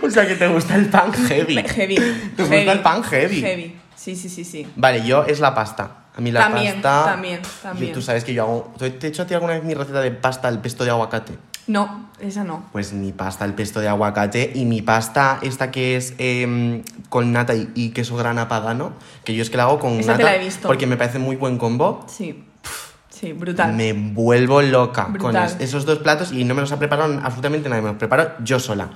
O 0.03 0.11
sea, 0.11 0.27
que 0.27 0.35
te 0.35 0.47
gusta 0.49 0.77
el 0.77 0.87
pan 0.91 1.13
heavy. 1.13 1.63
Heavy. 1.63 1.95
¿Te 2.37 2.43
gusta 2.43 2.73
el 2.73 2.81
pan 2.81 3.03
heavy? 3.03 3.41
Heavy. 3.41 3.77
Sí, 3.95 4.15
sí, 4.15 4.29
sí, 4.29 4.45
sí. 4.45 4.69
Vale, 4.77 5.05
yo 5.05 5.25
es 5.25 5.41
la 5.41 5.55
pasta. 5.55 6.06
A 6.17 6.21
mí 6.23 6.33
la 6.33 6.41
También, 6.41 6.75
pasta. 6.81 7.05
también, 7.13 7.41
también. 7.63 7.89
Yo- 7.89 7.95
tú 7.95 8.03
sabes 8.03 8.25
que 8.25 8.33
yo 8.33 8.43
hago. 8.45 8.75
¿Te 8.79 8.87
he 8.87 9.07
hecho 9.11 9.23
a 9.23 9.27
ti 9.27 9.35
alguna 9.35 9.53
vez 9.55 9.65
mi 9.65 9.75
receta 9.75 10.01
de 10.01 10.11
pasta 10.11 10.49
al 10.49 10.61
pesto 10.63 10.83
de 10.85 10.91
aguacate? 10.91 11.35
No, 11.67 12.09
esa 12.21 12.43
no. 12.45 12.65
Pues 12.73 12.93
mi 12.93 13.13
pasta 13.13 13.45
al 13.45 13.55
pesto 13.55 13.81
de 13.81 13.89
aguacate 13.89 14.53
y 14.55 14.65
mi 14.65 14.81
pasta, 14.83 15.39
esta 15.43 15.71
que 15.71 15.97
es 15.97 16.15
em, 16.19 16.83
con 17.11 17.33
nata 17.33 17.55
y, 17.55 17.69
y 17.75 17.91
queso 17.91 18.17
grana 18.17 18.49
padano, 18.49 18.93
que 19.25 19.35
yo 19.35 19.43
es 19.43 19.51
que 19.51 19.57
la 19.59 19.65
hago 19.65 19.79
con 19.79 19.93
Esa 20.01 20.13
nata 20.13 20.17
te 20.19 20.25
la 20.25 20.37
he 20.37 20.39
visto. 20.45 20.69
porque 20.69 20.87
me 20.87 20.97
parece 20.97 21.19
muy 21.19 21.37
buen 21.37 21.59
combo. 21.59 22.07
Sí. 22.09 22.45
Sí, 23.11 23.33
brutal. 23.33 23.73
Me 23.75 23.93
vuelvo 23.95 24.61
loca 24.63 25.05
con 25.05 25.15
Brutal. 25.15 25.57
esos 25.59 25.87
dos 25.87 25.99
platos 26.01 26.33
y 26.33 26.45
no 26.45 26.55
me 26.55 26.61
los 26.61 26.71
ha 26.73 26.79
preparado 26.79 27.19
absolutamente 27.23 27.69
nadie, 27.69 27.81
me 27.83 27.89
los 27.89 27.97
preparo 27.97 28.33
yo 28.45 28.61
sola. 28.61 28.91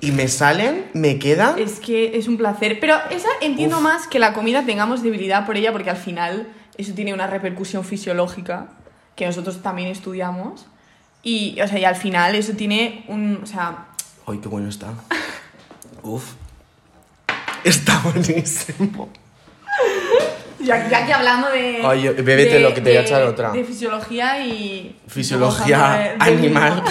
Y 0.00 0.12
me 0.12 0.28
salen, 0.28 0.86
me 0.94 1.18
quedan. 1.18 1.58
Es 1.58 1.78
que 1.80 2.16
es 2.16 2.28
un 2.28 2.36
placer. 2.38 2.78
Pero 2.80 2.94
esa 3.10 3.28
entiendo 3.42 3.76
Uf. 3.78 3.82
más 3.82 4.06
que 4.06 4.18
la 4.18 4.32
comida 4.32 4.64
tengamos 4.64 5.02
debilidad 5.02 5.44
por 5.44 5.56
ella, 5.56 5.72
porque 5.72 5.90
al 5.90 5.96
final 5.96 6.48
eso 6.78 6.94
tiene 6.94 7.12
una 7.12 7.26
repercusión 7.26 7.84
fisiológica 7.84 8.68
que 9.16 9.26
nosotros 9.26 9.60
también 9.62 9.88
estudiamos. 9.88 10.66
Y, 11.22 11.60
o 11.60 11.68
sea, 11.68 11.78
y 11.78 11.84
al 11.84 11.96
final 11.96 12.34
eso 12.34 12.52
tiene 12.54 13.04
un. 13.08 13.40
O 13.42 13.46
sea, 13.46 13.86
¡Ay, 14.26 14.38
qué 14.38 14.48
bueno 14.48 14.68
está! 14.68 14.88
Uf. 16.02 16.32
Está 17.64 17.98
buenísimo. 18.04 19.08
ya, 20.60 20.88
ya 20.88 21.06
que 21.06 21.12
hablando 21.12 21.48
de. 21.50 21.80
Ay, 21.84 22.08
bébete 22.08 22.60
lo 22.60 22.72
que 22.74 22.80
te 22.80 22.90
voy 22.90 22.98
a 22.98 23.02
echar 23.02 23.22
de- 23.22 23.28
otra. 23.28 23.50
De 23.50 23.64
fisiología 23.64 24.44
y. 24.46 24.96
Fisiología 25.08 26.16
de- 26.18 26.24
de 26.24 26.38
animal. 26.38 26.82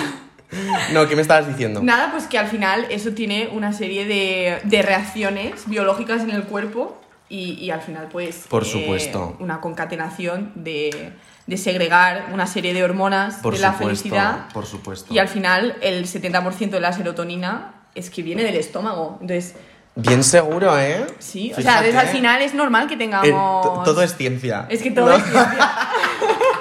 No, 0.93 1.07
¿qué 1.07 1.15
me 1.15 1.21
estabas 1.21 1.47
diciendo? 1.47 1.81
Nada, 1.83 2.09
pues 2.11 2.25
que 2.27 2.37
al 2.37 2.47
final 2.47 2.85
eso 2.89 3.11
tiene 3.11 3.49
una 3.51 3.73
serie 3.73 4.05
de, 4.05 4.59
de 4.63 4.81
reacciones 4.81 5.67
biológicas 5.67 6.21
en 6.23 6.31
el 6.31 6.43
cuerpo 6.43 7.01
y, 7.29 7.53
y 7.53 7.71
al 7.71 7.81
final 7.81 8.07
pues... 8.11 8.45
Por 8.49 8.65
supuesto. 8.65 9.35
Una 9.39 9.59
concatenación 9.61 10.51
de, 10.55 11.11
de 11.45 11.57
segregar 11.57 12.27
una 12.33 12.47
serie 12.47 12.73
de 12.73 12.83
hormonas 12.83 13.35
Por 13.35 13.53
de 13.55 13.59
la 13.59 13.73
supuesto, 13.73 13.87
felicidad 14.03 14.47
por 14.53 14.65
supuesto. 14.65 15.13
y 15.13 15.19
al 15.19 15.27
final 15.27 15.75
el 15.81 16.05
70% 16.05 16.69
de 16.69 16.79
la 16.79 16.93
serotonina 16.93 17.73
es 17.95 18.09
que 18.09 18.21
viene 18.23 18.43
del 18.43 18.55
estómago. 18.55 19.17
Entonces, 19.21 19.55
Bien 19.99 20.23
seguro, 20.23 20.77
¿eh? 20.79 21.07
sí, 21.17 21.51
o 21.51 21.55
Fíjate. 21.55 21.63
sea, 21.63 21.81
desde 21.81 21.97
al 21.97 22.07
final 22.09 22.39
es 22.43 22.53
normal 22.53 22.85
que 22.87 22.93
Eh, 22.93 22.97
tengamos... 22.97 23.63
to- 23.65 23.81
todo 23.83 24.03
es 24.03 24.15
ciencia. 24.15 24.67
Es 24.69 24.83
que 24.83 24.91
todo 24.91 25.07
¿no? 25.07 25.15
es 25.15 25.23
ciencia. 25.23 25.71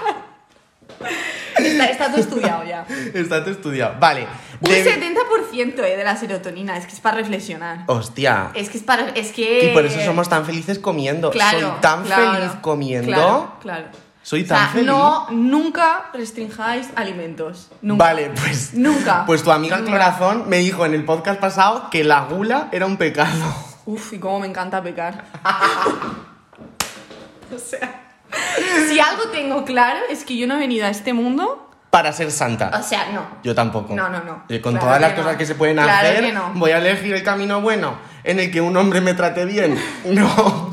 está, 1.58 1.84
está 1.86 2.08
todo 2.10 2.20
estudiado 2.20 2.64
ya. 2.64 2.86
Está 3.14 3.40
todo 3.42 3.52
estudiado. 3.52 3.96
Vale. 3.98 4.26
Un 4.60 4.70
de- 4.70 4.84
70% 4.84 5.78
eh, 5.84 5.96
de 5.96 6.04
la 6.04 6.16
serotonina, 6.16 6.76
es 6.76 6.86
que 6.86 6.92
es 6.92 7.00
para 7.00 7.16
reflexionar. 7.18 7.84
Hostia. 7.86 8.50
Es 8.54 8.70
que 8.70 8.78
es 8.78 8.84
para. 8.84 9.10
Es 9.10 9.32
que. 9.32 9.70
Y 9.70 9.74
por 9.74 9.84
eso 9.84 10.00
somos 10.04 10.28
tan 10.28 10.44
felices 10.44 10.78
comiendo. 10.78 11.30
Claro, 11.30 11.60
Soy 11.60 11.70
tan 11.80 12.04
claro, 12.04 12.32
feliz 12.32 12.52
comiendo. 12.60 13.06
Claro, 13.12 13.52
claro. 13.60 13.84
Soy 14.22 14.42
O 14.42 14.46
sea, 14.46 14.56
tan 14.56 14.70
feliz. 14.70 14.86
No, 14.86 15.30
nunca 15.30 16.06
restringáis 16.12 16.88
alimentos. 16.96 17.68
Nunca. 17.80 18.04
Vale, 18.04 18.30
pues. 18.30 18.74
Nunca. 18.74 19.24
Pues 19.26 19.42
tu 19.42 19.52
amiga 19.52 19.76
Nunca. 19.76 19.90
Clorazón 19.90 20.48
me 20.48 20.58
dijo 20.58 20.84
en 20.84 20.94
el 20.94 21.04
podcast 21.04 21.40
pasado 21.40 21.90
que 21.90 22.02
la 22.02 22.24
gula 22.24 22.68
era 22.72 22.86
un 22.86 22.96
pecado. 22.96 23.54
Uf, 23.84 24.14
y 24.14 24.18
cómo 24.18 24.40
me 24.40 24.48
encanta 24.48 24.82
pecar. 24.82 25.26
o 27.54 27.58
sea. 27.58 28.02
Si 28.88 29.00
algo 29.00 29.24
tengo 29.30 29.64
claro 29.64 30.00
es 30.10 30.24
que 30.24 30.36
yo 30.36 30.46
no 30.46 30.54
he 30.56 30.58
venido 30.58 30.86
a 30.86 30.90
este 30.90 31.12
mundo. 31.12 31.62
Para 31.90 32.12
ser 32.12 32.30
santa. 32.30 32.70
O 32.78 32.82
sea, 32.82 33.10
no. 33.12 33.22
Yo 33.42 33.54
tampoco. 33.54 33.94
No, 33.94 34.08
no, 34.08 34.22
no. 34.22 34.44
Con 34.60 34.72
Claro 34.74 34.78
todas 34.80 35.00
las 35.00 35.10
no. 35.12 35.16
cosas 35.22 35.36
que 35.36 35.46
se 35.46 35.54
pueden 35.54 35.76
Claro 35.76 36.08
hacer, 36.08 36.34
no. 36.34 36.50
voy 36.54 36.70
a 36.72 36.78
elegir 36.78 37.14
el 37.14 37.22
camino 37.22 37.60
bueno 37.62 37.96
en 38.24 38.38
el 38.40 38.50
que 38.50 38.60
un 38.60 38.76
hombre 38.76 39.00
me 39.00 39.14
trate 39.14 39.44
bien. 39.44 39.78
No. 40.04 40.72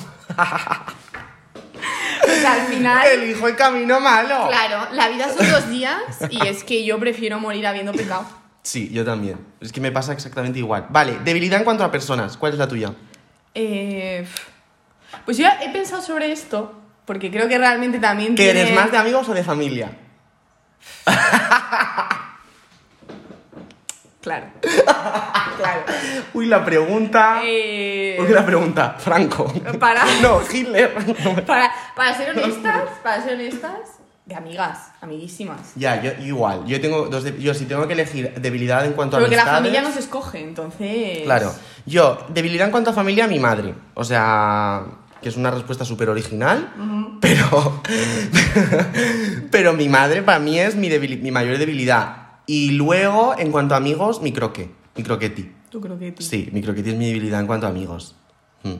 O 2.25 2.35
sea, 2.41 2.53
al 2.53 2.61
final. 2.67 3.05
Elijo 3.07 3.47
el 3.47 3.55
camino 3.55 3.99
malo. 3.99 4.47
Claro, 4.47 4.87
la 4.93 5.09
vida 5.09 5.27
son 5.29 5.49
dos 5.49 5.69
días 5.69 5.97
y 6.29 6.45
es 6.47 6.63
que 6.63 6.83
yo 6.85 6.99
prefiero 6.99 7.39
morir 7.39 7.67
habiendo 7.67 7.91
pecado. 7.93 8.25
Sí, 8.63 8.89
yo 8.91 9.03
también. 9.05 9.39
Es 9.59 9.71
que 9.71 9.81
me 9.81 9.91
pasa 9.91 10.13
exactamente 10.13 10.59
igual. 10.59 10.87
Vale, 10.89 11.19
debilidad 11.23 11.59
en 11.59 11.65
cuanto 11.65 11.83
a 11.83 11.91
personas. 11.91 12.37
¿Cuál 12.37 12.53
es 12.53 12.59
la 12.59 12.67
tuya? 12.67 12.93
Eh, 13.55 14.25
pues 15.25 15.37
yo 15.37 15.47
he 15.61 15.69
pensado 15.69 16.01
sobre 16.01 16.31
esto, 16.31 16.73
porque 17.05 17.29
creo 17.31 17.47
que 17.47 17.57
realmente 17.57 17.99
también 17.99 18.35
¿Que 18.35 18.43
tiene... 18.43 18.61
eres 18.61 18.75
más 18.75 18.91
de 18.91 18.97
amigos 18.97 19.27
o 19.29 19.33
de 19.33 19.43
familia? 19.43 19.91
Claro. 24.21 24.45
claro. 24.61 25.81
Uy, 26.33 26.45
la 26.45 26.63
pregunta. 26.63 27.41
Eh, 27.43 28.17
Uy, 28.21 28.29
la 28.29 28.45
pregunta. 28.45 28.95
Franco. 28.97 29.51
Para- 29.79 30.05
No, 30.21 30.39
Hitler. 30.49 30.93
para, 31.45 31.69
para 31.95 32.15
ser 32.15 32.29
honestas, 32.29 32.83
para 33.03 33.21
ser 33.21 33.33
honestas, 33.33 33.79
de 34.25 34.35
amigas, 34.35 34.91
amiguísimas. 35.01 35.73
ya, 35.75 36.01
yo 36.01 36.11
igual. 36.23 36.65
Yo 36.65 36.79
tengo 36.79 37.07
dos 37.07 37.25
de- 37.25 37.37
Yo 37.41 37.53
si 37.53 37.65
tengo 37.65 37.85
que 37.85 37.93
elegir 37.93 38.33
debilidad 38.35 38.85
en 38.85 38.93
cuanto 38.93 39.17
a 39.17 39.19
Porque 39.19 39.35
la 39.35 39.45
familia 39.45 39.81
no 39.81 39.91
se 39.91 39.99
escoge, 39.99 40.39
entonces... 40.41 41.23
Claro. 41.23 41.53
Yo, 41.85 42.25
debilidad 42.29 42.67
en 42.67 42.71
cuanto 42.71 42.91
a 42.91 42.93
familia, 42.93 43.27
mi 43.27 43.39
madre. 43.39 43.75
O 43.95 44.05
sea, 44.05 44.83
que 45.23 45.29
es 45.29 45.37
una 45.37 45.49
respuesta 45.49 45.83
súper 45.85 46.09
original, 46.09 46.71
pero, 47.19 47.81
pero 49.49 49.73
mi 49.73 49.89
madre 49.89 50.21
para 50.21 50.37
mí 50.39 50.59
es 50.59 50.75
mi, 50.75 50.89
mi 50.89 51.31
mayor 51.31 51.57
debilidad. 51.57 52.17
Y 52.45 52.71
luego, 52.71 53.33
en 53.37 53.51
cuanto 53.51 53.73
a 53.73 53.77
amigos, 53.77 54.21
mi 54.21 54.31
croque, 54.33 54.69
mi 54.95 55.03
croqueti. 55.03 55.51
Tú. 55.69 55.81
Sí, 56.19 56.49
mi 56.51 56.61
croqueti 56.61 56.91
es 56.91 56.95
mi 56.97 57.07
debilidad 57.07 57.39
en 57.39 57.47
cuanto 57.47 57.65
a 57.65 57.69
amigos. 57.69 58.15
Mm. 58.63 58.75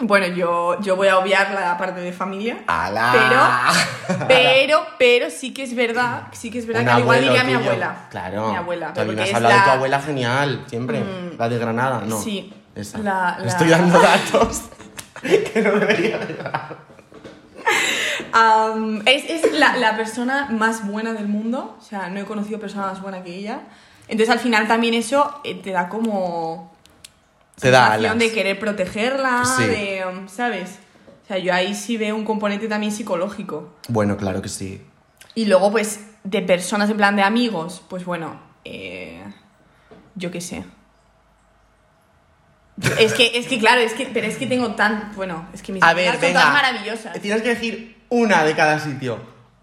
Bueno, 0.00 0.26
yo, 0.28 0.80
yo 0.80 0.96
voy 0.96 1.08
a 1.08 1.18
obviar 1.18 1.50
la 1.52 1.76
parte 1.76 2.00
de 2.00 2.12
familia. 2.12 2.58
Pero, 2.66 4.26
pero, 4.28 4.80
pero 4.98 5.30
sí 5.30 5.52
que 5.52 5.64
es 5.64 5.76
verdad, 5.76 6.28
sí 6.32 6.50
que 6.50 6.58
es 6.58 6.66
verdad 6.66 6.82
Un 6.82 6.86
que 6.86 6.92
al 6.92 7.00
igual 7.00 7.20
diría 7.20 7.44
mi 7.44 7.52
tuyo. 7.52 7.64
abuela. 7.66 8.06
Claro. 8.10 8.50
Mi 8.50 8.56
abuela. 8.56 8.88
A 8.88 8.94
porque 8.94 9.20
has 9.22 9.28
es 9.28 9.34
hablado 9.34 9.54
de 9.54 9.60
tu 9.60 9.66
la- 9.66 9.72
abuela 9.74 10.00
genial, 10.00 10.64
siempre. 10.66 11.00
Mm. 11.00 11.38
La 11.38 11.48
de 11.48 11.58
Granada, 11.58 12.02
¿no? 12.06 12.20
Sí. 12.20 12.52
Esa. 12.74 12.98
La- 12.98 13.36
la- 13.40 13.46
Estoy 13.46 13.68
dando 13.68 14.00
datos 14.02 14.62
que 15.52 15.62
no 15.62 15.72
debería 15.78 16.18
de 16.18 16.34
es 19.06 19.24
es 19.28 19.52
la, 19.52 19.76
la 19.76 19.96
persona 19.96 20.48
más 20.50 20.86
buena 20.86 21.12
del 21.12 21.28
mundo. 21.28 21.76
O 21.78 21.82
sea, 21.84 22.08
no 22.08 22.20
he 22.20 22.24
conocido 22.24 22.58
persona 22.58 22.86
más 22.86 23.00
buena 23.00 23.22
que 23.22 23.34
ella. 23.34 23.60
Entonces, 24.08 24.30
al 24.30 24.40
final 24.40 24.66
también 24.66 24.94
eso 24.94 25.40
eh, 25.44 25.54
te 25.54 25.70
da 25.70 25.88
como. 25.88 26.72
Te 27.58 27.70
da 27.70 27.92
alas. 27.92 28.18
de 28.18 28.32
querer 28.32 28.58
protegerla, 28.58 29.44
Sí. 29.44 29.64
de. 29.64 30.04
um, 30.06 30.28
¿Sabes? 30.28 30.78
O 31.24 31.26
sea, 31.28 31.38
yo 31.38 31.54
ahí 31.54 31.74
sí 31.74 31.96
veo 31.96 32.16
un 32.16 32.24
componente 32.24 32.68
también 32.68 32.92
psicológico. 32.92 33.74
Bueno, 33.88 34.16
claro 34.16 34.42
que 34.42 34.48
sí. 34.48 34.82
Y 35.34 35.46
luego, 35.46 35.70
pues, 35.70 36.00
de 36.24 36.42
personas 36.42 36.90
en 36.90 36.96
plan 36.96 37.16
de 37.16 37.22
amigos, 37.22 37.82
pues 37.88 38.04
bueno, 38.04 38.40
eh, 38.64 39.22
yo 40.14 40.30
qué 40.30 40.40
sé. 40.40 40.64
Es 42.98 43.12
que, 43.14 43.32
es 43.38 43.46
que, 43.46 43.58
claro, 43.58 43.80
es 43.80 43.92
que, 43.92 44.06
pero 44.06 44.26
es 44.26 44.36
que 44.36 44.46
tengo 44.46 44.74
tan. 44.74 45.12
Bueno, 45.14 45.48
es 45.54 45.62
que 45.62 45.72
mis 45.72 45.82
A 45.82 45.90
amigas 45.90 46.18
son 46.20 46.32
todas 46.32 46.52
maravillosas. 46.52 47.20
Tienes 47.20 47.42
que 47.42 47.50
elegir 47.52 47.96
una 48.08 48.44
de 48.44 48.54
cada 48.54 48.78
sitio. 48.78 49.18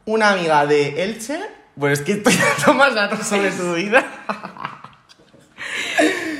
Una 0.06 0.32
amiga 0.32 0.66
de 0.66 1.04
Elche. 1.04 1.40
Bueno, 1.76 1.94
es 1.94 2.02
que 2.02 2.14
estoy 2.14 2.34
dando 2.36 2.74
más 2.74 2.96
datos 2.96 3.26
sobre 3.28 3.52
tu 3.52 3.74
vida. 3.76 4.06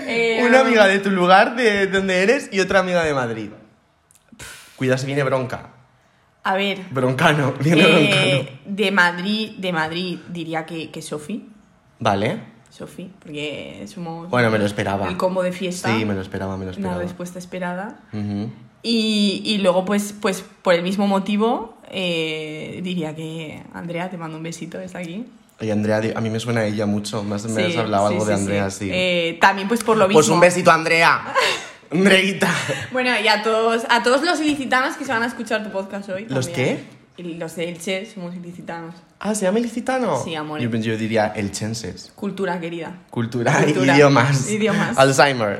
Eh, 0.08 0.44
Una 0.48 0.62
amiga 0.62 0.88
de 0.88 1.00
tu 1.00 1.12
lugar, 1.12 1.56
de 1.56 1.88
donde 1.88 2.24
eres, 2.24 2.50
y 2.52 2.60
otra 2.60 2.80
amiga 2.80 3.04
de 3.04 3.14
Madrid. 3.14 3.50
Cuidado 4.76 4.98
si 4.98 5.06
viene 5.06 5.24
bronca. 5.24 5.70
A 6.44 6.56
ver. 6.56 6.80
Broncano, 6.90 7.54
viene 7.60 7.84
broncano. 7.84 8.22
eh, 8.22 8.60
de 8.66 8.92
Madrid, 8.92 9.52
de 9.58 9.72
Madrid 9.74 10.20
diría 10.30 10.66
que, 10.66 10.90
que 10.90 11.02
Sofi. 11.02 11.48
Vale. 12.00 12.40
Sofi, 12.80 13.12
porque 13.20 13.86
somos. 13.94 14.30
Bueno, 14.30 14.50
me 14.50 14.58
lo 14.58 14.66
esperaba. 14.66 15.10
El 15.10 15.18
combo 15.18 15.44
de 15.44 15.52
fiesta. 15.52 15.94
Sí, 15.94 16.06
me 16.06 16.14
lo 16.14 16.22
esperaba, 16.22 16.56
me 16.56 16.66
lo 16.66 16.72
Una 16.78 16.98
respuesta 16.98 17.38
esperada. 17.38 18.00
Y, 18.82 19.42
y 19.44 19.58
luego, 19.58 19.84
pues, 19.84 20.16
pues 20.22 20.44
por 20.62 20.74
el 20.74 20.82
mismo 20.82 21.06
motivo, 21.06 21.78
eh, 21.92 22.80
diría 22.82 23.14
que 23.14 23.62
Andrea, 23.74 24.10
te 24.10 24.18
mando 24.18 24.38
un 24.38 24.44
besito 24.44 24.78
desde 24.78 24.98
aquí. 25.00 25.26
Oye, 25.60 25.74
Andrea, 25.74 26.02
a 26.16 26.22
mí 26.22 26.30
me 26.30 26.40
suena 26.40 26.62
a 26.62 26.66
ella 26.66 26.86
mucho. 26.86 27.22
Más 27.22 27.46
me 27.50 27.66
has 27.66 27.74
Sí, 27.74 27.78
hablado 27.78 28.08
sí, 28.08 28.14
algo 28.14 28.26
de 28.26 28.34
Andrea, 28.34 28.70
sí. 28.70 28.90
Eh, 28.90 29.38
también, 29.42 29.68
pues 29.68 29.84
por 29.84 29.98
lo 29.98 30.08
mismo. 30.08 30.20
pues 30.20 30.30
un 30.30 30.40
besito, 30.40 30.72
Andrea. 30.72 31.34
Andreita. 31.92 32.50
Bueno, 32.94 33.12
y 33.22 33.28
a 33.28 33.44
todos, 33.44 33.86
a 33.90 34.02
todos 34.02 34.24
los 34.24 34.40
ilicitanos 34.40 34.96
que 34.96 35.04
se 35.04 35.12
van 35.12 35.24
a 35.24 35.26
escuchar 35.26 35.64
tu 35.64 35.72
podcast 35.72 36.08
hoy. 36.10 36.26
¿Los 36.30 36.48
también. 36.48 36.78
Y 36.78 36.99
los 37.24 37.56
de 37.56 37.70
Elche 37.70 38.06
somos 38.06 38.36
ilicitanos. 38.36 38.96
Ah, 39.20 39.36
¿se 39.36 39.46
llama 39.46 39.60
ilicitano? 39.60 40.24
Sí, 40.24 40.36
amor. 40.36 40.60
Yo, 40.60 40.70
yo 40.70 40.98
diría 40.98 41.28
elchenses. 41.36 42.12
Cultura 42.16 42.60
querida. 42.60 42.98
Cultura, 43.10 43.64
Cultura. 43.64 43.96
idiomas. 43.96 44.50
Idiomas. 44.50 44.98
Alzheimer. 44.98 45.60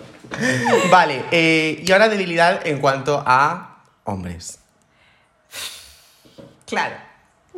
vale, 0.90 1.24
eh, 1.30 1.82
y 1.86 1.92
ahora 1.92 2.08
debilidad 2.08 2.66
en 2.66 2.80
cuanto 2.80 3.22
a 3.26 3.82
hombres. 4.04 4.58
Claro. 6.66 6.96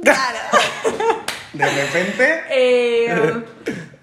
Claro. 0.02 0.38
De 1.52 1.66
repente. 1.66 2.42
Eh, 2.50 3.44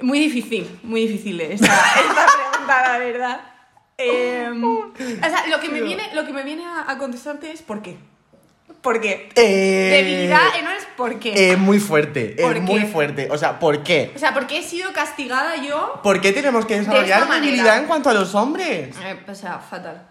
muy 0.02 0.20
difícil, 0.20 0.80
muy 0.84 1.08
difícil 1.08 1.40
esta, 1.42 1.66
esta 1.68 2.26
pregunta, 2.26 2.92
la 2.92 2.98
verdad. 2.98 3.42
Eh, 3.98 4.52
o 4.54 4.92
sea, 5.30 5.48
lo 5.48 5.60
que 5.60 5.70
me 5.70 5.82
viene, 5.82 6.14
lo 6.14 6.26
que 6.26 6.34
me 6.34 6.44
viene 6.44 6.66
a, 6.66 6.92
a 6.92 6.98
contestarte 6.98 7.52
es 7.52 7.62
¿por 7.62 7.82
qué? 7.82 7.98
¿Por 8.82 9.02
qué? 9.02 9.30
Eh, 9.36 9.90
Debilidad 10.04 10.42
eh, 10.58 10.62
no 10.64 10.72
es 10.72 10.86
por 10.96 11.20
qué. 11.20 11.52
eh, 11.52 11.58
muy 11.58 11.80
fuerte, 11.80 12.36
¿Por 12.42 12.58
es 12.58 12.64
muy 12.64 12.82
qué? 12.82 12.86
fuerte. 12.88 13.28
O 13.32 13.38
sea, 13.38 13.60
¿por 13.60 13.84
qué? 13.84 14.14
o 14.16 14.20
sea, 14.20 14.34
porque 14.34 14.60
he 14.60 14.64
sido 14.64 14.94
castigada 14.94 15.56
yo. 15.58 16.00
¿Por 16.04 16.22
qué 16.22 16.32
tenemos 16.32 16.66
que 16.66 16.76
esta 16.78 16.92
desarrollar 16.92 17.28
manera. 17.28 17.46
debilidad 17.46 17.78
en 17.80 17.86
cuanto 17.86 18.10
a 18.10 18.14
los 18.14 18.34
hombres? 18.36 18.96
Eh, 19.04 19.20
o 19.28 19.36
sea, 19.36 19.60
fatal. 19.60 20.08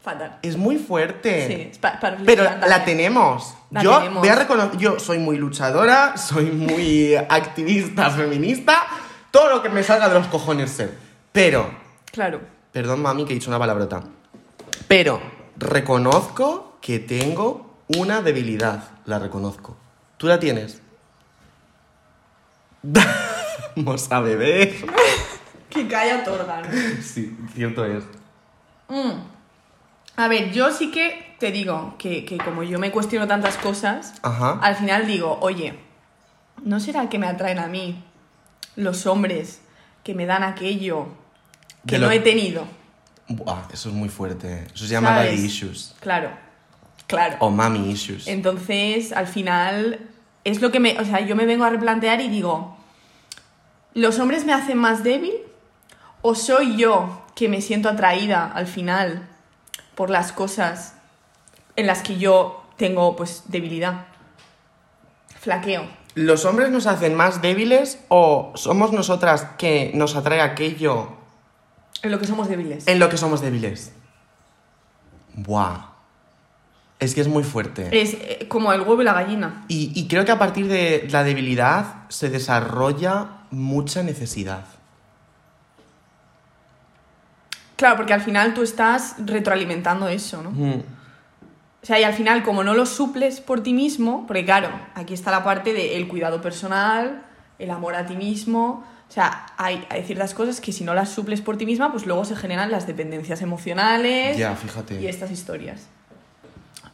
Fatal. 0.00 0.38
Es 0.42 0.56
muy 0.56 0.76
fuerte. 0.76 1.46
Sí, 1.48 1.68
es 1.72 1.78
pa- 1.78 1.98
para 2.00 2.16
Pero 2.24 2.44
la 2.44 2.60
también. 2.60 2.84
tenemos. 2.84 3.54
La 3.70 3.82
yo 3.82 3.98
tenemos. 3.98 4.20
voy 4.20 4.28
a 4.28 4.36
reconocer, 4.36 4.78
yo 4.78 4.98
soy 5.00 5.18
muy 5.18 5.36
luchadora, 5.36 6.16
soy 6.16 6.46
muy 6.46 7.14
activista, 7.28 8.08
feminista, 8.10 8.86
todo 9.30 9.50
lo 9.50 9.62
que 9.62 9.68
me 9.68 9.82
salga 9.82 10.08
de 10.08 10.14
los 10.14 10.28
cojones 10.28 10.70
ser. 10.70 10.94
Pero, 11.32 11.68
Claro. 12.12 12.40
perdón 12.72 13.02
mami 13.02 13.24
que 13.26 13.32
he 13.32 13.34
dicho 13.34 13.50
una 13.50 13.58
palabrota, 13.58 14.02
pero 14.86 15.20
reconozco 15.56 16.78
que 16.80 17.00
tengo 17.00 17.67
una 17.96 18.20
debilidad, 18.22 18.84
la 19.06 19.18
reconozco. 19.18 19.76
¿Tú 20.16 20.26
la 20.26 20.38
tienes? 20.38 20.80
Vamos 23.76 24.10
a 24.10 24.20
beber. 24.20 24.74
Que 25.70 25.86
calla 25.86 26.20
otorga, 26.22 26.62
¿no? 26.62 26.68
Sí, 27.02 27.36
cierto 27.54 27.84
es. 27.84 28.04
Mm. 28.88 29.12
A 30.16 30.28
ver, 30.28 30.50
yo 30.52 30.72
sí 30.72 30.90
que 30.90 31.36
te 31.38 31.52
digo 31.52 31.94
que, 31.98 32.24
que 32.24 32.38
como 32.38 32.62
yo 32.62 32.78
me 32.78 32.90
cuestiono 32.90 33.26
tantas 33.28 33.56
cosas, 33.56 34.14
Ajá. 34.22 34.58
al 34.62 34.74
final 34.76 35.06
digo, 35.06 35.38
oye, 35.40 35.78
¿no 36.64 36.80
será 36.80 37.08
que 37.08 37.18
me 37.18 37.26
atraen 37.28 37.58
a 37.60 37.66
mí 37.68 38.02
los 38.76 39.06
hombres 39.06 39.60
que 40.02 40.14
me 40.14 40.26
dan 40.26 40.42
aquello 40.42 41.06
que 41.86 41.98
lo- 41.98 42.06
no 42.06 42.12
he 42.12 42.20
tenido? 42.20 42.66
Buah, 43.28 43.68
eso 43.72 43.90
es 43.90 43.94
muy 43.94 44.08
fuerte. 44.08 44.66
Eso 44.74 44.86
se 44.86 44.92
llama 44.92 45.10
¿Sabes? 45.10 45.32
daddy 45.36 45.44
issues. 45.46 45.94
Claro, 46.00 46.30
claro. 47.08 47.36
O 47.40 47.50
mami 47.50 47.90
issues. 47.90 48.28
Entonces, 48.28 49.12
al 49.12 49.26
final, 49.26 49.98
es 50.44 50.60
lo 50.60 50.70
que 50.70 50.78
me. 50.78 50.96
O 51.00 51.04
sea, 51.04 51.20
yo 51.20 51.34
me 51.34 51.44
vengo 51.46 51.64
a 51.64 51.70
replantear 51.70 52.20
y 52.20 52.28
digo: 52.28 52.76
¿los 53.94 54.20
hombres 54.20 54.44
me 54.44 54.52
hacen 54.52 54.78
más 54.78 55.02
débil? 55.02 55.34
¿O 56.22 56.36
soy 56.36 56.76
yo 56.76 57.22
que 57.34 57.48
me 57.48 57.60
siento 57.60 57.88
atraída 57.88 58.46
al 58.54 58.66
final 58.66 59.26
por 59.96 60.10
las 60.10 60.30
cosas 60.32 60.94
en 61.76 61.86
las 61.86 62.02
que 62.02 62.18
yo 62.18 62.64
tengo, 62.76 63.16
pues, 63.16 63.42
debilidad? 63.46 64.06
Flaqueo. 65.40 65.86
¿Los 66.14 66.44
hombres 66.44 66.70
nos 66.70 66.86
hacen 66.86 67.14
más 67.14 67.40
débiles 67.42 68.00
o 68.08 68.52
somos 68.56 68.92
nosotras 68.92 69.46
que 69.56 69.92
nos 69.94 70.16
atrae 70.16 70.40
aquello 70.40 71.12
En 72.02 72.10
lo 72.10 72.18
que 72.18 72.26
somos 72.26 72.48
débiles. 72.48 72.88
en 72.88 72.98
lo 72.98 73.08
que 73.08 73.16
somos 73.16 73.40
débiles? 73.40 73.92
Buah. 75.34 75.87
Es 77.00 77.14
que 77.14 77.20
es 77.20 77.28
muy 77.28 77.44
fuerte. 77.44 77.88
Es 77.92 78.14
eh, 78.14 78.46
como 78.48 78.72
el 78.72 78.80
huevo 78.80 79.00
y 79.00 79.04
la 79.04 79.12
gallina. 79.12 79.64
Y, 79.68 79.92
y 79.94 80.08
creo 80.08 80.24
que 80.24 80.32
a 80.32 80.38
partir 80.38 80.66
de 80.66 81.06
la 81.10 81.22
debilidad 81.22 82.08
se 82.08 82.28
desarrolla 82.28 83.44
mucha 83.50 84.02
necesidad. 84.02 84.64
Claro, 87.76 87.96
porque 87.96 88.12
al 88.12 88.20
final 88.20 88.54
tú 88.54 88.62
estás 88.62 89.14
retroalimentando 89.24 90.08
eso, 90.08 90.42
¿no? 90.42 90.50
Mm. 90.50 90.82
O 91.80 91.86
sea, 91.86 92.00
y 92.00 92.02
al 92.02 92.12
final, 92.14 92.42
como 92.42 92.64
no 92.64 92.74
lo 92.74 92.84
suples 92.86 93.40
por 93.40 93.62
ti 93.62 93.72
mismo, 93.72 94.26
porque 94.26 94.44
claro, 94.44 94.68
aquí 94.96 95.14
está 95.14 95.30
la 95.30 95.44
parte 95.44 95.72
del 95.72 96.08
cuidado 96.08 96.40
personal, 96.42 97.22
el 97.60 97.70
amor 97.70 97.94
a 97.94 98.04
ti 98.04 98.16
mismo. 98.16 98.84
O 99.08 99.12
sea, 99.12 99.46
hay, 99.56 99.86
hay 99.88 100.02
ciertas 100.02 100.34
cosas 100.34 100.60
que 100.60 100.72
si 100.72 100.82
no 100.82 100.92
las 100.92 101.08
suples 101.10 101.40
por 101.40 101.56
ti 101.56 101.64
misma, 101.66 101.92
pues 101.92 102.04
luego 102.04 102.24
se 102.24 102.34
generan 102.34 102.72
las 102.72 102.86
dependencias 102.88 103.40
emocionales 103.42 104.36
Ya, 104.36 104.54
fíjate. 104.56 105.00
y 105.00 105.06
estas 105.06 105.30
historias. 105.30 105.86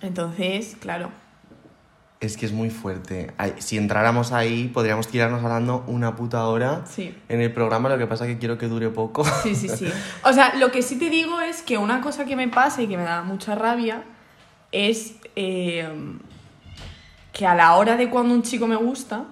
Entonces, 0.05 0.77
claro. 0.81 1.11
Es 2.21 2.37
que 2.37 2.47
es 2.47 2.53
muy 2.53 2.71
fuerte. 2.71 3.33
Ay, 3.39 3.55
Si 3.59 3.77
entráramos 3.77 4.33
ahí, 4.33 4.69
podríamos 4.69 5.09
tirarnos 5.09 5.43
hablando 5.43 5.85
una 5.87 6.15
puta 6.17 6.47
hora 6.47 6.85
Sí. 6.87 7.15
en 7.29 7.41
el 7.41 7.53
programa, 7.53 7.89
lo 7.89 7.99
que 7.99 8.07
pasa 8.07 8.25
es 8.27 8.33
que 8.33 8.39
quiero 8.39 8.57
que 8.59 8.67
dure 8.69 8.89
poco. 8.91 9.25
Sí, 9.43 9.55
sí, 9.55 9.69
sí. 9.69 9.87
O 10.25 10.33
sea, 10.33 10.55
lo 10.57 10.71
que 10.71 10.83
sí 10.83 10.99
te 10.99 11.11
digo 11.11 11.41
es 11.41 11.63
que 11.63 11.77
una 11.79 12.01
cosa 12.01 12.25
que 12.25 12.37
me 12.37 12.49
pasa 12.49 12.83
y 12.83 12.87
que 12.87 12.97
me 12.97 13.03
da 13.03 13.23
mucha 13.23 13.55
rabia 13.55 14.03
es 14.73 15.17
eh, 15.37 15.89
que 17.33 17.47
a 17.47 17.55
la 17.55 17.75
hora 17.77 17.97
de 17.97 18.09
cuando 18.11 18.35
un 18.35 18.43
chico 18.43 18.67
me 18.67 18.77
gusta, 18.77 19.25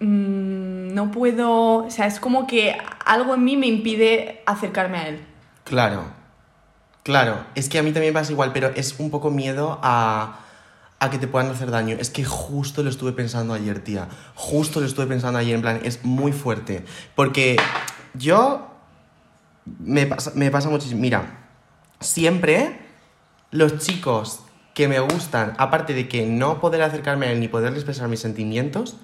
mm, 0.00 0.94
no 0.94 1.10
puedo. 1.10 1.84
O 1.86 1.90
sea, 1.90 2.06
es 2.06 2.18
como 2.20 2.46
que 2.46 2.76
algo 3.04 3.34
en 3.34 3.44
mí 3.44 3.56
me 3.56 3.66
impide 3.66 4.42
acercarme 4.46 4.98
a 4.98 5.08
él. 5.08 5.20
Claro, 5.64 6.04
claro. 7.04 7.46
Es 7.54 7.68
que 7.68 7.78
a 7.78 7.84
mí 7.84 7.92
también 7.92 8.12
me 8.12 8.20
pasa 8.20 8.32
igual, 8.32 8.52
pero 8.52 8.72
es 8.74 8.98
un 8.98 9.10
poco 9.10 9.30
miedo 9.30 9.78
a, 9.82 10.40
a 10.98 11.10
que 11.10 11.18
te 11.18 11.28
puedan 11.28 11.50
hacer 11.52 11.70
daño. 11.70 11.96
Es 12.00 12.10
que 12.10 12.24
justo 12.24 12.82
lo 12.82 12.90
estuve 12.90 13.12
pensando 13.12 13.54
ayer, 13.54 13.78
tía. 13.78 14.08
Justo 14.34 14.80
lo 14.80 14.86
estuve 14.86 15.06
pensando 15.06 15.38
ayer, 15.38 15.54
en 15.54 15.62
plan, 15.62 15.80
es 15.84 16.04
muy 16.04 16.32
fuerte. 16.32 16.84
Porque 17.14 17.56
yo 18.14 18.68
me 19.78 20.06
pasa, 20.06 20.32
me 20.34 20.50
pasa 20.50 20.68
muchísimo. 20.68 21.00
Mira, 21.00 21.46
siempre 22.00 22.80
los 23.50 23.78
chicos 23.78 24.40
que 24.74 24.88
me 24.88 24.98
gustan, 24.98 25.54
aparte 25.58 25.94
de 25.94 26.08
que 26.08 26.26
no 26.26 26.60
poder 26.60 26.82
acercarme 26.82 27.26
a 27.26 27.30
él 27.32 27.38
ni 27.38 27.48
poder 27.48 27.72
expresar 27.72 28.08
mis 28.08 28.20
sentimientos, 28.20 28.96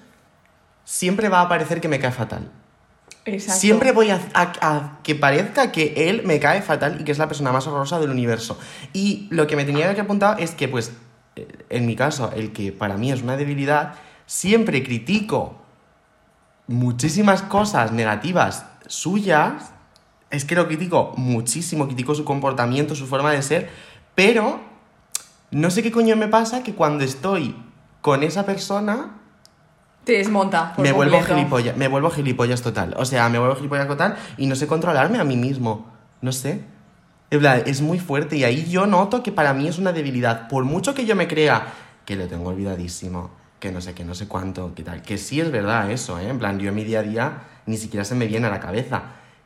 siempre 0.83 1.29
va 1.29 1.41
a 1.41 1.49
parecer 1.49 1.79
que 1.79 1.87
me 1.87 1.99
cae 1.99 2.11
fatal. 2.11 2.51
Siempre 3.53 3.91
voy 3.91 4.09
a, 4.09 4.19
a- 4.33 4.51
a 4.61 4.99
que 5.03 5.13
parezca 5.15 5.71
que 5.71 6.09
él 6.09 6.23
me 6.25 6.39
cae 6.39 6.61
fatal 6.61 6.97
y 6.99 7.03
que 7.03 7.11
es 7.11 7.17
la 7.19 7.27
persona 7.27 7.51
más 7.51 7.67
horrorosa 7.67 7.99
del 7.99 8.09
universo. 8.09 8.57
Y 8.93 9.27
lo 9.29 9.45
que 9.47 9.55
me 9.55 9.63
tenía 9.65 9.93
que 9.93 10.01
apuntar 10.01 10.41
es 10.41 10.51
que, 10.51 10.67
pues, 10.67 10.91
eh, 11.35 11.47
en 11.69 11.85
mi 11.85 11.95
caso, 11.95 12.31
el 12.35 12.51
que 12.51 12.71
para 12.71 12.97
mí 12.97 13.11
es 13.11 13.21
una 13.21 13.37
debilidad, 13.37 13.93
siempre 14.25 14.81
critico 14.83 15.61
muchísimas 16.67 17.41
cosas 17.41 17.91
negativas 17.91 18.65
suyas. 18.87 19.71
Es 20.29 20.45
que 20.45 20.55
lo 20.55 20.67
critico 20.67 21.13
muchísimo, 21.17 21.85
critico 21.87 22.15
su 22.15 22.23
comportamiento, 22.25 22.95
su 22.95 23.05
forma 23.05 23.31
de 23.31 23.41
ser, 23.41 23.69
pero 24.15 24.61
no 25.51 25.69
sé 25.69 25.83
qué 25.83 25.91
coño 25.91 26.15
me 26.15 26.27
pasa 26.29 26.63
que 26.63 26.73
cuando 26.73 27.03
estoy 27.03 27.55
con 28.01 28.23
esa 28.23 28.45
persona 28.45 29.17
Te 30.03 30.13
desmonta. 30.13 30.73
por 30.73 30.83
me 30.83 30.91
vuelvo 30.91 31.17
completo. 31.17 31.35
gilipollas, 31.35 31.77
me 31.77 31.87
vuelvo 31.87 32.09
gilipollas 32.09 32.61
total. 32.61 32.95
O 32.97 33.05
sea, 33.05 33.29
me 33.29 33.37
vuelvo 33.37 33.55
gilipollas 33.55 33.87
total 33.87 34.15
y 34.37 34.47
no 34.47 34.55
sé 34.55 34.67
controlarme 34.67 35.19
a 35.19 35.23
mí 35.23 35.37
mismo. 35.37 35.91
No 36.21 36.31
sé. 36.31 36.61
Es 37.29 37.81
muy 37.81 37.99
fuerte 37.99 38.35
y 38.35 38.43
ahí 38.43 38.69
yo 38.69 38.87
noto 38.87 39.23
que 39.23 39.31
para 39.31 39.53
mí 39.53 39.67
es 39.67 39.77
una 39.77 39.93
debilidad. 39.93 40.49
Por 40.49 40.65
mucho 40.65 40.93
que 40.93 41.05
yo 41.05 41.15
me 41.15 41.27
crea 41.27 41.67
que 42.03 42.15
lo 42.15 42.27
tengo 42.27 42.49
olvidadísimo, 42.49 43.31
que 43.59 43.71
no 43.71 43.79
sé 43.79 43.93
qué, 43.93 44.03
no 44.03 44.15
sé 44.15 44.27
cuánto, 44.27 44.73
que 44.75 44.83
tal. 44.83 45.01
Que 45.01 45.17
sí 45.17 45.39
es 45.39 45.49
verdad 45.49 45.89
eso, 45.91 46.19
¿eh? 46.19 46.27
En 46.27 46.39
plan, 46.39 46.59
yo 46.59 46.69
en 46.69 46.75
mi 46.75 46.83
día 46.83 46.99
a 46.99 47.03
día 47.03 47.33
ni 47.67 47.77
siquiera 47.77 48.03
se 48.03 48.15
me 48.15 48.27
viene 48.27 48.47
a 48.47 48.49
la 48.49 48.59
cabeza. 48.59 49.03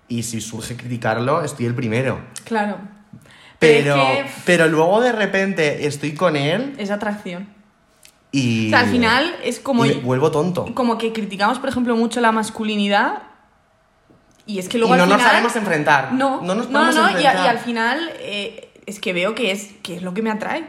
Y 0.07 0.23
si 0.23 0.41
surge 0.41 0.75
criticarlo, 0.75 1.43
estoy 1.43 1.67
el 1.67 1.75
primero. 1.75 2.19
Claro. 2.43 2.77
Pero, 3.59 3.95
es 3.95 4.23
que, 4.23 4.31
pero 4.45 4.67
luego 4.67 5.01
de 5.01 5.11
repente 5.11 5.85
estoy 5.85 6.13
con 6.13 6.35
él 6.35 6.75
es 6.77 6.91
atracción. 6.91 7.54
Y... 8.35 8.67
O 8.67 8.69
sea, 8.69 8.79
al 8.81 8.87
final 8.87 9.35
es 9.43 9.59
como, 9.59 9.85
y 9.85 9.93
vuelvo 9.93 10.31
tonto. 10.31 10.65
como 10.73 10.97
que 10.97 11.13
criticamos, 11.13 11.59
por 11.59 11.69
ejemplo, 11.69 11.95
mucho 11.95 12.19
la 12.19 12.31
masculinidad. 12.31 13.23
Y 14.45 14.59
es 14.59 14.69
que 14.69 14.77
Y 14.77 14.79
luego 14.81 14.95
no 14.95 15.03
al 15.03 15.09
nos 15.09 15.17
final... 15.17 15.31
sabemos 15.31 15.55
enfrentar. 15.55 16.13
No, 16.13 16.41
no 16.41 16.53
nos 16.55 16.69
no, 16.69 16.79
podemos 16.79 16.95
no, 16.95 17.01
y, 17.01 17.13
enfrentar. 17.13 17.45
y 17.45 17.47
al 17.47 17.59
final 17.59 18.11
eh, 18.19 18.69
es 18.85 18.99
que 18.99 19.13
veo 19.13 19.33
que 19.35 19.51
es, 19.51 19.69
que 19.81 19.95
es 19.95 20.01
lo 20.01 20.13
que 20.13 20.21
me 20.21 20.31
atrae. 20.31 20.65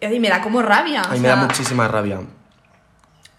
Y 0.00 0.18
me 0.18 0.28
da 0.28 0.42
como 0.42 0.62
rabia. 0.62 1.02
A 1.02 1.12
mí 1.12 1.20
me 1.20 1.28
da 1.28 1.36
muchísima 1.36 1.88
rabia. 1.88 2.20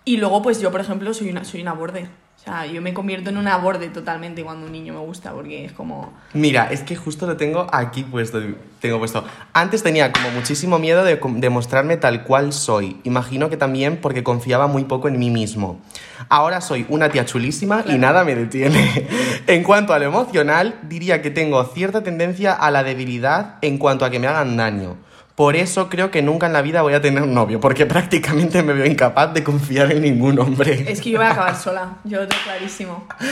Y 0.05 0.17
luego, 0.17 0.41
pues 0.41 0.61
yo, 0.61 0.71
por 0.71 0.81
ejemplo, 0.81 1.13
soy 1.13 1.29
una, 1.29 1.43
soy 1.43 1.61
una 1.61 1.73
borde. 1.73 2.07
Sea, 2.47 2.65
yo 2.65 2.81
me 2.81 2.93
convierto 2.93 3.29
en 3.29 3.35
una 3.35 3.57
borde 3.57 3.89
totalmente 3.89 4.41
cuando 4.41 4.67
un 4.67 4.71
niño 4.71 4.93
me 4.93 5.01
gusta, 5.01 5.33
porque 5.33 5.65
es 5.65 5.73
como... 5.73 6.13
Mira, 6.33 6.69
es 6.71 6.81
que 6.81 6.95
justo 6.95 7.27
lo 7.27 7.35
tengo 7.35 7.67
aquí 7.73 8.03
puesto. 8.03 8.41
Tengo 8.79 8.99
puesto. 8.99 9.25
Antes 9.51 9.83
tenía 9.83 10.13
como 10.13 10.29
muchísimo 10.29 10.79
miedo 10.79 11.03
de, 11.03 11.49
mostrarme 11.49 11.97
tal 11.97 12.23
cual 12.23 12.53
soy. 12.53 13.01
Imagino 13.03 13.49
que 13.49 13.57
también 13.57 13.97
porque 13.97 14.23
confiaba 14.23 14.67
muy 14.67 14.85
poco 14.85 15.09
en 15.09 15.19
mí 15.19 15.29
mismo. 15.29 15.81
Ahora 16.29 16.61
soy 16.61 16.85
una 16.87 17.09
tía 17.09 17.25
chulísima 17.25 17.83
y 17.85 17.97
nada 17.97 18.23
me 18.23 18.33
detiene. 18.33 19.07
en 19.47 19.63
cuanto 19.63 19.93
a 19.93 19.99
lo 19.99 20.05
emocional, 20.05 20.79
diría 20.83 21.21
que 21.21 21.31
tengo 21.31 21.61
cierta 21.65 22.01
tendencia 22.01 22.53
a 22.53 22.71
la 22.71 22.83
debilidad 22.83 23.55
en 23.61 23.77
cuanto 23.77 24.05
a 24.05 24.09
que 24.09 24.19
me 24.19 24.27
hagan 24.27 24.55
daño. 24.55 24.95
Por 25.37 25.55
eso 25.55 25.87
creo 25.87 26.09
que 26.09 26.23
nunca 26.23 26.47
en 26.47 26.53
la 26.53 26.63
vida 26.63 26.81
voy 26.81 26.95
a 26.95 26.99
tener 27.01 27.21
un 27.21 27.31
novio, 27.35 27.59
porque 27.59 27.85
prácticamente 27.95 28.63
me 28.63 28.73
veo 28.73 28.87
incapaz 28.87 29.35
de 29.35 29.43
confiar 29.43 29.91
en 29.91 30.01
ningún 30.01 30.39
hombre. 30.39 30.91
Es 30.91 30.99
que 30.99 31.11
yo 31.11 31.19
voy 31.19 31.27
a 31.27 31.31
acabar 31.31 31.55
sola, 31.55 31.97
yo 32.05 32.21
lo 32.21 32.27
tengo 32.27 32.41
clarísimo. 32.43 33.07
Yo 33.19 33.25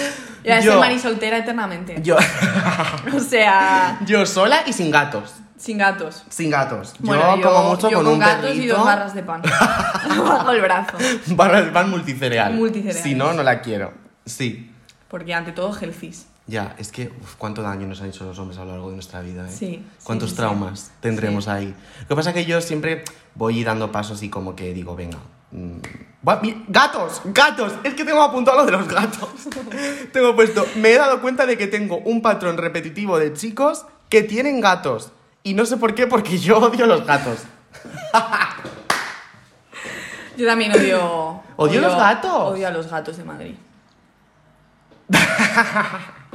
voy 0.44 0.52
a 0.52 0.60
Yo- 0.62 0.72
ser 0.74 0.80
mari 0.82 1.00
soltera 1.00 1.38
eternamente. 1.40 1.96
Yo, 2.04 2.16
O 3.16 3.20
sea, 3.20 3.98
yo 4.06 4.24
sola 4.28 4.60
y 4.68 4.74
sin 4.74 4.92
gatos. 4.92 5.34
sin 5.58 5.80
gatos. 5.80 6.24
Sin 6.30 6.52
gatos. 6.52 6.94
Bueno, 7.00 7.38
yo, 7.38 7.42
como 7.42 7.70
mucho 7.72 7.90
yo 7.90 7.98
con, 7.98 8.06
con 8.06 8.14
un 8.14 8.20
gatos 8.20 8.56
y 8.56 8.68
dos 8.68 8.86
barras 8.86 9.16
de 9.16 9.24
pan. 9.24 9.42
Bajo 10.08 10.52
el 10.52 10.62
brazo. 10.62 10.98
Barras 11.30 11.66
de 11.66 11.72
pan 11.72 11.90
multicereal. 11.90 12.54
Multicereales. 12.54 13.02
Si 13.02 13.16
no, 13.16 13.34
no 13.34 13.42
la 13.42 13.62
quiero. 13.62 13.94
Sí. 14.28 14.72
Porque 15.08 15.34
ante 15.34 15.54
todo, 15.54 15.76
healthies. 15.76 16.28
Ya, 16.48 16.76
es 16.78 16.92
que 16.92 17.12
uf, 17.22 17.36
cuánto 17.38 17.62
daño 17.64 17.88
nos 17.88 18.02
han 18.02 18.10
hecho 18.10 18.24
los 18.24 18.38
hombres 18.38 18.60
a 18.60 18.66
lo 18.66 18.72
largo 18.72 18.90
de 18.90 18.96
nuestra 18.96 19.22
vida, 19.22 19.48
¿eh? 19.50 19.52
Sí, 19.52 19.84
Cuántos 20.04 20.30
sí, 20.30 20.36
sí. 20.36 20.38
traumas 20.42 20.92
tendremos 21.00 21.46
Sí. 21.46 21.50
ahí. 21.50 21.76
Lo 22.02 22.08
que 22.10 22.16
pasa 22.16 22.30
es 22.30 22.36
que 22.36 22.46
yo 22.46 22.62
siempre 22.62 23.04
voy 23.34 23.64
dando 23.64 23.92
pasos 23.92 24.22
y 24.22 24.30
como 24.30 24.56
que 24.56 24.72
digo, 24.74 24.96
venga. 24.96 25.18
mm, 25.52 25.78
¡Gatos! 26.68 27.22
¡Gatos! 27.26 27.74
Es 27.84 27.94
que 27.96 28.04
tengo 28.06 28.22
apuntado 28.22 28.58
lo 28.58 28.66
de 28.66 28.72
los 28.74 28.88
gatos. 28.88 29.30
tengo 30.14 30.36
puesto. 30.36 30.66
Me 30.76 30.92
he 30.92 30.98
dado 30.98 31.22
cuenta 31.22 31.46
de 31.46 31.58
que 31.58 31.68
tengo 31.68 31.98
un 32.00 32.22
patrón 32.22 32.58
repetitivo 32.58 33.18
de 33.20 33.34
chicos 33.34 33.86
que 34.10 34.22
tienen 34.24 34.60
gatos. 34.62 35.12
Y 35.44 35.54
no 35.54 35.66
sé 35.66 35.78
por 35.78 35.94
qué, 35.96 36.08
porque 36.08 36.38
yo 36.40 36.58
odio 36.60 36.86
los 36.88 37.06
gatos. 37.06 37.40
Yo 40.38 40.46
también 40.46 40.72
odio. 40.74 41.42
¿Odio 41.56 41.80
los 41.80 41.96
gatos? 41.96 42.32
Odio 42.54 42.68
a 42.68 42.72
los 42.72 42.88
gatos 42.90 43.16
de 43.18 43.24
Madrid. 43.24 43.56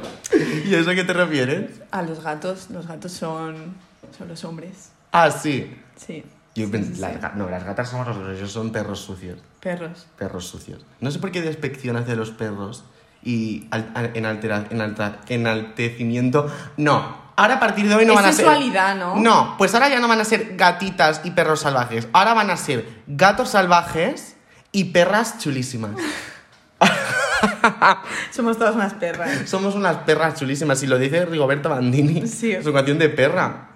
¿Y 0.65 0.75
a 0.75 0.79
eso 0.79 0.91
a 0.91 0.95
qué 0.95 1.03
te 1.03 1.13
refieres? 1.13 1.71
A 1.91 2.01
los 2.01 2.23
gatos, 2.23 2.69
los 2.69 2.87
gatos 2.87 3.11
son. 3.11 3.75
son 4.17 4.27
los 4.27 4.43
hombres. 4.43 4.91
Ah, 5.11 5.29
sí. 5.31 5.75
Sí. 5.95 6.23
Yo 6.55 6.67
Sí, 6.67 6.73
sí, 6.83 6.95
sí. 6.95 6.99
las 7.01 7.35
no, 7.35 7.49
las 7.49 7.63
gatas 7.63 7.89
somos 7.89 8.07
nosotros, 8.07 8.37
ellos 8.37 8.51
son 8.51 8.71
perros 8.71 8.99
sucios. 8.99 9.39
Perros. 9.61 10.07
Perros 10.17 10.45
sucios. 10.47 10.85
No 10.99 11.09
sé 11.11 11.19
por 11.19 11.31
qué 11.31 11.41
despección 11.41 11.95
hacia 11.95 12.15
los 12.15 12.31
perros 12.31 12.83
y 13.23 13.67
al- 13.71 13.91
a- 13.95 14.05
en, 14.17 14.25
altera- 14.25 14.65
en 14.69 14.81
alta- 14.81 15.19
enaltecimiento. 15.29 16.51
No, 16.77 17.15
ahora 17.37 17.55
a 17.55 17.59
partir 17.59 17.87
de 17.87 17.95
hoy 17.95 18.05
no 18.05 18.13
Es 18.13 18.15
van 18.17 18.25
a 18.25 18.33
ser. 18.33 18.45
sensualidad, 18.45 18.95
¿no? 18.95 19.15
No, 19.15 19.55
pues 19.57 19.73
ahora 19.73 19.87
ya 19.89 19.99
no 20.01 20.07
van 20.09 20.19
a 20.19 20.25
ser 20.25 20.57
gatitas 20.57 21.21
y 21.23 21.31
perros 21.31 21.61
salvajes. 21.61 22.07
Ahora 22.11 22.33
van 22.33 22.49
a 22.49 22.57
ser 22.57 22.85
gatos 23.07 23.49
salvajes 23.49 24.35
y 24.73 24.85
perras 24.85 25.37
chulísimas. 25.39 25.91
Somos 28.31 28.57
todas 28.57 28.75
unas 28.75 28.93
perras. 28.93 29.49
Somos 29.49 29.75
unas 29.75 29.97
perras 29.97 30.35
chulísimas 30.39 30.81
y 30.83 30.87
lo 30.87 30.97
dice 30.97 31.25
Rigoberta 31.25 31.69
Bandini. 31.69 32.27
Sí. 32.27 32.55
Su 32.63 32.71
canción 32.73 32.97
de 32.99 33.09
perra. 33.09 33.67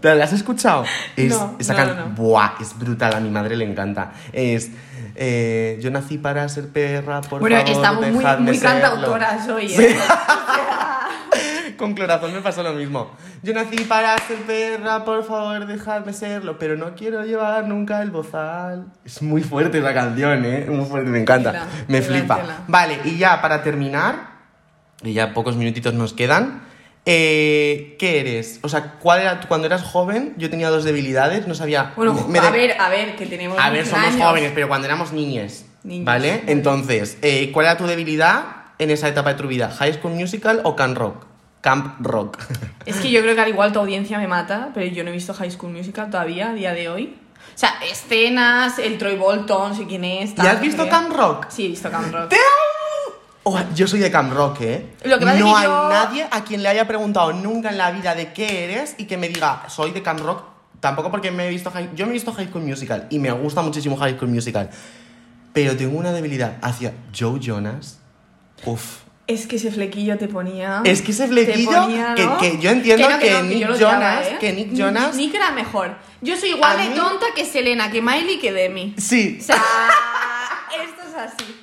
¿Te 0.00 0.14
la 0.14 0.24
has 0.24 0.32
escuchado? 0.32 0.84
Es, 1.16 1.30
No, 1.30 1.56
esa 1.58 1.72
no, 1.72 1.78
can- 1.78 1.88
no, 1.96 2.06
no. 2.06 2.14
Buah, 2.14 2.52
es 2.60 2.78
brutal, 2.78 3.14
a 3.14 3.20
mi 3.20 3.30
madre 3.30 3.56
le 3.56 3.64
encanta. 3.64 4.12
Es. 4.32 4.70
eh, 5.14 5.78
yo 5.80 5.90
nací 5.90 6.18
para 6.18 6.46
ser 6.48 6.68
perra, 6.68 7.22
por 7.22 7.40
bueno, 7.40 7.56
favor, 7.56 7.70
estamos 7.72 8.06
muy, 8.12 8.24
muy 8.40 8.58
cantautoras 8.58 9.48
hoy, 9.48 9.72
¿eh? 9.72 9.96
Con 11.76 11.94
Clorazón 11.94 12.32
me 12.32 12.40
pasó 12.40 12.62
lo 12.62 12.72
mismo. 12.72 13.10
Yo 13.42 13.52
nací 13.54 13.76
para 13.84 14.16
ser 14.18 14.38
perra, 14.38 15.04
por 15.04 15.24
favor, 15.24 15.66
dejadme 15.66 16.12
serlo, 16.12 16.58
pero 16.58 16.76
no 16.76 16.94
quiero 16.94 17.24
llevar 17.24 17.66
nunca 17.68 18.02
el 18.02 18.10
bozal. 18.10 18.86
Es 19.04 19.20
muy 19.22 19.42
fuerte 19.42 19.80
la 19.80 19.92
canción, 19.94 20.44
¿eh? 20.44 20.66
Muy 20.68 20.84
fuerte, 20.86 21.10
me 21.10 21.20
encanta. 21.20 21.52
Tela, 21.52 21.66
me 21.88 22.00
tela, 22.00 22.18
flipa. 22.18 22.36
tela. 22.40 22.58
Vale, 22.68 22.98
y 23.04 23.16
ya 23.18 23.40
para 23.42 23.62
terminar, 23.62 24.30
y 25.02 25.12
ya 25.12 25.34
pocos 25.34 25.56
minutitos 25.56 25.92
nos 25.94 26.12
quedan. 26.12 26.62
eh, 27.08 27.94
¿Qué 28.00 28.18
eres? 28.20 28.58
O 28.62 28.68
sea, 28.68 28.94
¿cuál 28.98 29.20
era 29.20 29.38
tu- 29.38 29.46
cuando 29.46 29.66
eras 29.68 29.82
joven? 29.82 30.34
Yo 30.38 30.50
tenía 30.50 30.70
dos 30.70 30.82
debilidades, 30.82 31.46
no 31.46 31.54
sabía. 31.54 31.92
Bueno, 31.94 32.14
me- 32.14 32.26
me 32.32 32.38
a 32.40 32.50
de- 32.50 32.58
ver, 32.58 32.80
a 32.80 32.88
ver, 32.88 33.14
que 33.14 33.26
tenemos. 33.26 33.56
a 33.60 33.70
ver, 33.70 33.86
somos 33.86 34.08
años. 34.08 34.20
jóvenes, 34.26 34.50
pero 34.54 34.66
cuando 34.66 34.86
éramos 34.88 35.12
niñes. 35.12 35.66
Niños, 35.84 36.04
¿Vale? 36.04 36.42
Entonces, 36.48 37.16
eh, 37.22 37.52
¿cuál 37.52 37.66
era 37.66 37.76
tu 37.76 37.86
debilidad 37.86 38.44
en 38.80 38.90
esa 38.90 39.06
etapa 39.06 39.34
de 39.34 39.40
tu 39.40 39.46
vida? 39.46 39.70
¿High 39.70 39.94
School 39.94 40.14
Musical 40.14 40.60
o 40.64 40.74
Camp 40.74 40.98
Rock? 40.98 41.26
Camp 41.60 41.96
Rock. 42.00 42.38
Es 42.86 42.96
que 42.98 43.10
yo 43.10 43.20
creo 43.22 43.34
que 43.34 43.40
al 43.40 43.48
igual 43.48 43.72
tu 43.72 43.80
audiencia 43.80 44.18
me 44.18 44.28
mata, 44.28 44.70
pero 44.72 44.86
yo 44.86 45.02
no 45.02 45.10
he 45.10 45.12
visto 45.12 45.34
High 45.34 45.50
School 45.50 45.72
Musical 45.72 46.08
todavía, 46.10 46.50
a 46.50 46.52
día 46.54 46.72
de 46.72 46.88
hoy. 46.88 47.16
O 47.54 47.58
sea, 47.58 47.74
escenas, 47.90 48.78
el 48.78 48.96
Troy 48.98 49.16
Bolton, 49.16 49.74
sé 49.74 49.86
quién 49.86 50.04
es. 50.04 50.30
¿Y 50.30 50.34
tal, 50.34 50.46
has 50.48 50.60
visto 50.60 50.84
qué. 50.84 50.90
Camp 50.90 51.12
Rock? 51.12 51.46
Sí, 51.48 51.64
he 51.66 51.68
visto 51.68 51.90
Camp 51.90 52.12
Rock. 52.14 52.28
¡Te 52.28 52.36
Oh, 53.48 53.58
yo 53.76 53.86
soy 53.86 54.00
de 54.00 54.10
Camp 54.10 54.32
Rock, 54.32 54.60
¿eh? 54.62 54.86
Lo 55.04 55.18
que 55.20 55.24
no 55.24 55.30
es 55.30 55.36
que 55.36 55.48
hay 55.48 55.64
yo- 55.64 55.88
nadie 55.88 56.26
a 56.30 56.42
quien 56.42 56.62
le 56.64 56.68
haya 56.68 56.86
preguntado 56.88 57.32
nunca 57.32 57.70
en 57.70 57.78
la 57.78 57.92
vida 57.92 58.14
de 58.16 58.32
qué 58.32 58.64
eres 58.64 58.96
y 58.98 59.04
que 59.04 59.16
me 59.16 59.28
diga, 59.28 59.62
soy 59.68 59.92
de 59.92 60.02
Camp 60.02 60.18
Rock. 60.20 60.42
Tampoco 60.80 61.10
porque 61.12 61.30
me 61.30 61.46
he 61.46 61.50
visto 61.50 61.70
High... 61.70 61.90
Yo 61.94 62.06
me 62.06 62.10
he 62.10 62.14
visto 62.14 62.32
High 62.32 62.48
School 62.48 62.64
Musical 62.64 63.06
y 63.08 63.18
me 63.20 63.30
gusta 63.30 63.62
muchísimo 63.62 63.96
High 63.96 64.16
School 64.16 64.30
Musical. 64.32 64.68
Pero 65.52 65.76
tengo 65.76 65.96
una 65.96 66.12
debilidad 66.12 66.56
hacia 66.60 66.92
Joe 67.16 67.38
Jonas. 67.40 68.00
Uf. 68.64 68.98
Es 69.26 69.46
que 69.48 69.56
ese 69.56 69.72
flequillo 69.72 70.16
te 70.18 70.28
ponía. 70.28 70.82
Es 70.84 71.02
que 71.02 71.10
ese 71.10 71.26
flequillo, 71.26 71.82
ponía, 71.82 72.14
que- 72.14 72.24
¿no? 72.24 72.38
que 72.38 72.58
yo 72.58 72.70
entiendo 72.70 73.10
no, 73.10 73.18
que 73.18 73.30
no, 73.32 73.42
Nick 73.42 73.70
odiaba, 73.70 73.92
Jonas- 73.94 74.26
¿eh? 74.28 74.36
que 74.38 74.52
Nick 74.52 74.72
Jonas- 74.72 75.16
Nick 75.16 75.34
era 75.34 75.50
mejor. 75.50 75.96
Yo 76.22 76.36
soy 76.36 76.50
igual 76.50 76.76
de 76.78 76.90
mí- 76.90 76.94
tonta 76.94 77.26
que 77.34 77.44
Selena, 77.44 77.90
que 77.90 78.00
Miley, 78.00 78.38
que 78.38 78.52
Demi. 78.52 78.94
Sí. 78.98 79.38
O 79.40 79.42
sea, 79.42 79.56
esto 80.84 81.02
es 81.08 81.14
así. 81.14 81.56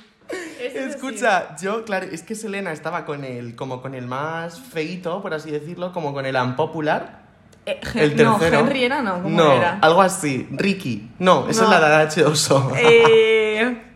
Esto 0.60 0.78
es 0.78 0.94
Escucha, 0.94 1.56
yo, 1.60 1.84
claro, 1.84 2.06
es 2.10 2.22
que 2.22 2.34
Selena 2.34 2.72
estaba 2.72 3.04
con 3.06 3.24
el, 3.24 3.54
como 3.56 3.80
con 3.80 3.94
el 3.94 4.06
más 4.06 4.60
feito, 4.60 5.22
por 5.22 5.32
así 5.32 5.50
decirlo, 5.50 5.92
como 5.92 6.12
con 6.12 6.26
el 6.26 6.36
unpopular. 6.36 7.22
Eh, 7.66 7.80
El 7.94 8.14
tercero. 8.14 8.38
No, 8.62 8.68
Henry 8.68 8.84
era, 8.84 9.00
no, 9.00 9.22
¿cómo 9.22 9.36
no, 9.38 9.52
era? 9.52 9.78
algo 9.80 10.02
así. 10.02 10.46
Ricky. 10.50 11.08
No, 11.18 11.48
esa 11.48 11.64
es 11.64 11.70
la 11.70 11.80
de 11.88 11.94
H. 12.04 12.24
Oso. 12.26 12.72
Eh, 12.76 13.82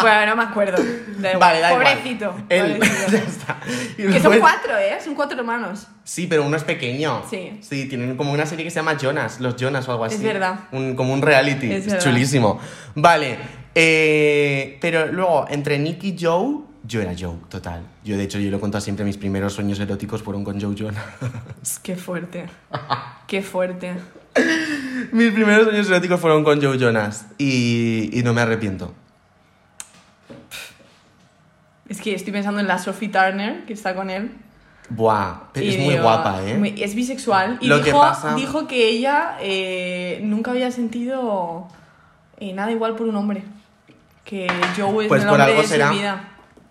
Bueno, 0.00 0.26
no 0.26 0.36
me 0.36 0.42
acuerdo. 0.42 0.82
Da. 1.18 1.38
Vale, 1.38 1.60
da 1.60 1.72
igual. 1.72 1.86
Pobrecito. 1.96 2.34
Él- 2.48 2.72
pobrecito. 2.76 3.10
ya 3.12 3.18
está. 3.18 3.58
Y 3.96 4.02
Que 4.02 4.02
son 4.04 4.12
después- 4.32 4.40
cuatro, 4.40 4.76
¿eh? 4.76 4.98
Son 5.02 5.14
cuatro 5.14 5.38
hermanos. 5.38 5.86
Sí, 6.04 6.26
pero 6.26 6.44
uno 6.44 6.56
es 6.56 6.64
pequeño. 6.64 7.22
Sí. 7.30 7.58
Sí, 7.62 7.86
tienen 7.88 8.16
como 8.16 8.32
una 8.32 8.44
serie 8.46 8.64
que 8.64 8.70
se 8.70 8.76
llama 8.76 8.96
Jonas, 8.98 9.40
los 9.40 9.56
Jonas 9.56 9.88
o 9.88 9.92
algo 9.92 10.04
así. 10.04 10.16
Es 10.16 10.22
verdad. 10.22 10.60
Un- 10.72 10.94
como 10.96 11.12
un 11.14 11.22
reality. 11.22 11.70
Es 11.72 11.80
Es, 11.80 11.86
verdad. 11.92 12.04
chulísimo. 12.04 12.60
Vale. 12.94 13.38
eh, 13.74 14.78
pero 14.80 15.06
luego, 15.12 15.46
entre 15.50 15.78
Nick 15.78 16.02
y 16.04 16.16
Joe, 16.18 16.60
yo 16.84 17.00
era 17.02 17.12
Joe, 17.18 17.36
total. 17.48 17.82
Yo, 18.04 18.16
de 18.16 18.22
hecho, 18.24 18.38
yo 18.38 18.50
lo 18.50 18.60
cuento 18.60 18.80
siempre, 18.80 19.04
mis 19.04 19.16
primeros 19.16 19.52
sueños 19.54 19.80
eróticos 19.80 20.22
fueron 20.22 20.44
con 20.44 20.60
Joe 20.60 20.74
Jonas. 20.74 21.04
Qué 21.82 21.96
fuerte. 21.96 22.46
Qué 23.26 23.42
fuerte. 23.42 23.94
mis 25.12 25.32
primeros 25.32 25.64
sueños 25.64 25.88
eróticos 25.88 26.20
fueron 26.20 26.44
con 26.44 26.62
Joe 26.62 26.78
Jonas. 26.78 27.26
Y, 27.38 28.10
y 28.12 28.22
no 28.22 28.32
me 28.34 28.40
arrepiento. 28.42 28.94
Es 31.88 32.00
que 32.00 32.14
estoy 32.14 32.32
pensando 32.32 32.60
en 32.60 32.66
la 32.66 32.78
Sophie 32.78 33.08
Turner, 33.08 33.64
que 33.66 33.72
está 33.72 33.94
con 33.94 34.10
él. 34.10 34.32
Buah, 34.88 35.50
pero 35.52 35.66
es 35.66 35.78
muy 35.78 35.90
digo, 35.94 36.02
guapa, 36.04 36.42
¿eh? 36.44 36.74
es 36.78 36.94
bisexual. 36.94 37.58
Y 37.60 37.66
Lo 37.66 37.78
que 37.78 37.86
dijo, 37.86 38.00
pasa- 38.00 38.34
dijo 38.36 38.68
que 38.68 38.88
ella 38.88 39.36
eh, 39.40 40.20
nunca 40.22 40.52
había 40.52 40.70
sentido 40.70 41.66
eh, 42.38 42.52
nada 42.52 42.70
igual 42.70 42.94
por 42.94 43.08
un 43.08 43.16
hombre. 43.16 43.42
Que 44.24 44.46
Joe 44.76 45.04
es 45.04 45.08
Pues 45.08 45.22
el 45.22 45.28
por 45.28 45.38
hombre 45.40 45.52
algo 45.52 45.62
de 45.62 45.68
será. 45.68 45.88
su 45.88 45.94
vida. 45.94 46.28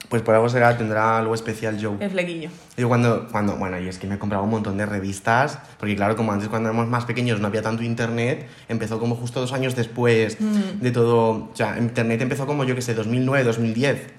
Pues 0.10 0.22
por 0.22 0.36
algo 0.36 0.48
será, 0.50 0.78
tendrá 0.78 1.18
algo 1.18 1.34
especial 1.34 1.78
Joe. 1.82 1.98
El 2.00 2.12
flequillo. 2.12 2.50
Yo 2.78 2.88
cuando, 2.88 3.28
cuando, 3.32 3.56
bueno, 3.58 3.80
y 3.80 3.88
es 3.90 3.98
que 3.98 4.06
me 4.08 4.20
compraba 4.20 4.44
un 4.44 4.52
montón 4.52 4.78
de 4.78 4.86
revistas, 4.86 5.58
porque 5.80 5.96
claro, 5.96 6.16
como 6.16 6.32
antes 6.32 6.48
cuando 6.48 6.70
éramos 6.70 6.88
más 6.88 7.06
pequeños 7.06 7.40
no 7.42 7.48
había 7.48 7.64
tanto 7.64 7.82
internet, 7.84 8.48
empezó 8.70 9.00
como 9.00 9.16
justo 9.16 9.40
dos 9.42 9.52
años 9.52 9.76
después 9.76 10.40
Mm. 10.40 10.80
de 10.82 10.92
todo, 10.92 11.50
o 11.52 11.56
sea, 11.56 11.78
internet 11.80 12.22
empezó 12.22 12.46
como 12.46 12.64
yo 12.66 12.76
que 12.76 12.82
sé, 12.84 12.94
2009, 12.94 13.44
2010. 13.46 14.14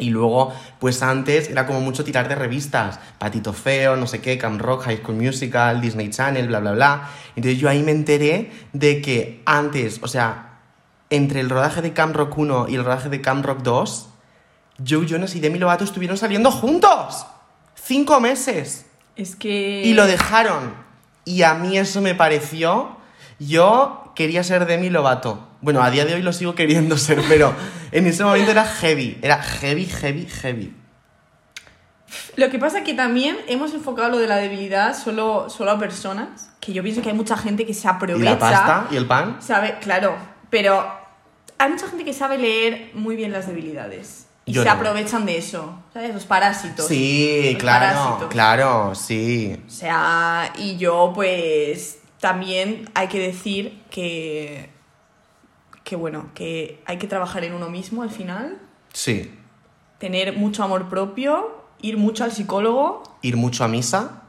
Y 0.00 0.10
luego, 0.10 0.52
pues 0.78 1.02
antes 1.02 1.48
era 1.48 1.66
como 1.66 1.80
mucho 1.80 2.04
tirar 2.04 2.28
de 2.28 2.34
revistas, 2.34 2.98
Patito 3.18 3.52
Feo, 3.52 3.96
no 3.96 4.06
sé 4.06 4.20
qué, 4.20 4.38
Camp 4.38 4.60
Rock, 4.60 4.84
High 4.84 4.98
School 4.98 5.16
Musical, 5.16 5.80
Disney 5.80 6.10
Channel, 6.10 6.48
bla, 6.48 6.60
bla, 6.60 6.72
bla. 6.72 7.10
Entonces 7.36 7.60
yo 7.60 7.68
ahí 7.68 7.82
me 7.82 7.92
enteré 7.92 8.50
de 8.72 9.00
que 9.00 9.42
antes, 9.46 10.00
o 10.02 10.08
sea, 10.08 10.58
entre 11.10 11.40
el 11.40 11.50
rodaje 11.50 11.82
de 11.82 11.92
Camp 11.92 12.16
Rock 12.16 12.38
1 12.38 12.68
y 12.68 12.74
el 12.76 12.84
rodaje 12.84 13.08
de 13.08 13.20
Camp 13.20 13.44
Rock 13.44 13.62
2, 13.62 14.08
Joe 14.86 15.06
Jonas 15.06 15.34
y 15.34 15.40
Demi 15.40 15.58
Lovato 15.58 15.84
estuvieron 15.84 16.16
saliendo 16.16 16.50
juntos. 16.50 17.26
Cinco 17.74 18.20
meses. 18.20 18.86
Es 19.16 19.36
que. 19.36 19.82
Y 19.84 19.94
lo 19.94 20.06
dejaron. 20.06 20.74
Y 21.24 21.42
a 21.42 21.54
mí 21.54 21.76
eso 21.76 22.00
me 22.00 22.14
pareció. 22.14 22.96
Yo 23.38 24.09
quería 24.20 24.44
ser 24.44 24.66
Demi 24.66 24.90
Lovato. 24.90 25.48
Bueno, 25.62 25.82
a 25.82 25.90
día 25.90 26.04
de 26.04 26.12
hoy 26.12 26.20
lo 26.20 26.34
sigo 26.34 26.54
queriendo 26.54 26.98
ser, 26.98 27.22
pero 27.26 27.54
en 27.90 28.06
ese 28.06 28.22
momento 28.22 28.50
era 28.50 28.66
heavy. 28.66 29.16
Era 29.22 29.42
heavy, 29.42 29.86
heavy, 29.86 30.26
heavy. 30.26 30.76
Lo 32.36 32.50
que 32.50 32.58
pasa 32.58 32.80
es 32.80 32.84
que 32.84 32.92
también 32.92 33.38
hemos 33.48 33.72
enfocado 33.72 34.10
lo 34.10 34.18
de 34.18 34.26
la 34.26 34.36
debilidad 34.36 34.94
solo, 34.94 35.48
solo 35.48 35.70
a 35.70 35.78
personas. 35.78 36.50
Que 36.60 36.74
yo 36.74 36.82
pienso 36.82 37.00
que 37.00 37.08
hay 37.08 37.14
mucha 37.14 37.34
gente 37.38 37.64
que 37.64 37.72
se 37.72 37.86
¿Y 37.86 37.90
aprovecha. 37.90 38.30
la 38.32 38.38
pasta? 38.38 38.86
¿Y 38.90 38.96
el 38.96 39.06
pan? 39.06 39.38
Sabe, 39.40 39.78
claro, 39.80 40.14
pero 40.50 40.84
hay 41.56 41.70
mucha 41.70 41.88
gente 41.88 42.04
que 42.04 42.12
sabe 42.12 42.36
leer 42.36 42.90
muy 42.92 43.16
bien 43.16 43.32
las 43.32 43.46
debilidades. 43.46 44.26
Y 44.44 44.52
Yo 44.52 44.62
se 44.64 44.68
no. 44.68 44.74
aprovechan 44.74 45.24
de 45.24 45.38
eso, 45.38 45.78
¿sabes? 45.94 46.12
Los 46.12 46.26
parásitos. 46.26 46.86
Sí, 46.88 47.52
Los 47.54 47.62
claro, 47.62 47.86
parásitos. 47.96 48.28
claro, 48.30 48.94
sí. 48.94 49.56
O 49.66 49.70
sea, 49.70 50.52
y 50.58 50.76
yo 50.76 51.12
pues 51.14 51.99
también 52.20 52.88
hay 52.94 53.08
que 53.08 53.18
decir 53.18 53.82
que, 53.90 54.70
que 55.84 55.96
bueno, 55.96 56.30
que 56.34 56.82
hay 56.86 56.98
que 56.98 57.06
trabajar 57.06 57.44
en 57.44 57.54
uno 57.54 57.68
mismo 57.70 58.02
al 58.02 58.10
final, 58.10 58.58
Sí. 58.92 59.30
tener 59.98 60.36
mucho 60.36 60.62
amor 60.62 60.88
propio, 60.88 61.64
ir 61.80 61.96
mucho 61.96 62.24
al 62.24 62.32
psicólogo. 62.32 63.02
Ir 63.22 63.36
mucho 63.36 63.64
a 63.64 63.68
misa. 63.68 64.22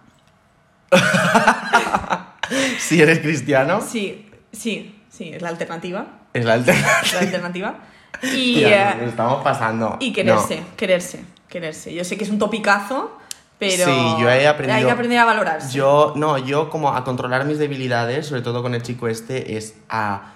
si 2.79 3.01
eres 3.01 3.19
cristiano, 3.19 3.81
Sí, 3.81 4.29
sí, 4.51 4.99
sí, 5.09 5.29
es 5.33 5.41
la 5.41 5.49
alternativa. 5.49 6.07
es 6.33 6.45
la 6.45 6.53
alternativa. 6.53 7.01
es 7.03 7.13
la 7.13 7.19
alternativa. 7.19 7.75
Y, 8.23 8.55
Tía, 8.55 8.91
eh, 8.91 8.95
nos 8.99 9.09
estamos 9.09 9.41
pasando. 9.41 9.97
y 9.99 10.11
quererse, 10.13 10.61
quererse, 10.77 11.23
quererse. 11.47 11.91
Yo 11.93 12.03
sé 12.03 12.17
que 12.17 12.23
es 12.25 12.29
un 12.29 12.37
topicazo, 12.37 13.17
pero 13.61 13.85
Sí, 13.85 14.15
yo 14.19 14.27
he 14.27 14.47
aprendido- 14.47 14.75
hay 14.79 14.85
que 14.85 14.89
aprender 14.91 15.19
a 15.19 15.25
valorarse. 15.25 15.71
Yo, 15.77 16.13
no, 16.15 16.39
yo 16.39 16.71
como 16.71 16.89
a 16.89 17.03
controlar 17.03 17.45
mis 17.45 17.59
debilidades, 17.59 18.25
sobre 18.25 18.41
todo 18.41 18.63
con 18.63 18.73
el 18.73 18.81
chico 18.81 19.07
este, 19.07 19.55
es 19.55 19.75
a... 19.87 20.31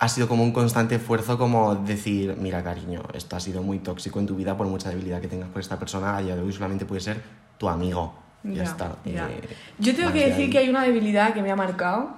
Ha 0.00 0.08
sido 0.08 0.26
como 0.26 0.42
un 0.42 0.52
constante 0.52 0.96
esfuerzo 0.96 1.38
como 1.38 1.76
decir, 1.76 2.36
mira 2.36 2.62
cariño, 2.64 3.02
esto 3.14 3.36
ha 3.36 3.40
sido 3.40 3.62
muy 3.62 3.78
tóxico 3.78 4.18
en 4.18 4.26
tu 4.26 4.34
vida 4.34 4.56
por 4.56 4.66
mucha 4.66 4.90
debilidad 4.90 5.20
que 5.20 5.28
tengas 5.28 5.48
por 5.48 5.60
esta 5.60 5.78
persona, 5.78 6.16
a 6.16 6.20
día 6.22 6.34
de 6.34 6.42
hoy 6.42 6.52
solamente 6.52 6.84
puede 6.84 7.00
ser 7.00 7.22
tu 7.56 7.68
amigo. 7.68 8.12
Ya, 8.42 8.64
está. 8.64 8.96
ya. 9.04 9.28
eh, 9.30 9.40
Yo 9.78 9.94
tengo 9.94 10.12
que 10.12 10.18
de 10.24 10.26
decir 10.30 10.50
que 10.50 10.58
hay 10.58 10.68
una 10.68 10.82
debilidad 10.82 11.32
que 11.32 11.40
me 11.40 11.52
ha 11.52 11.56
marcado. 11.56 12.10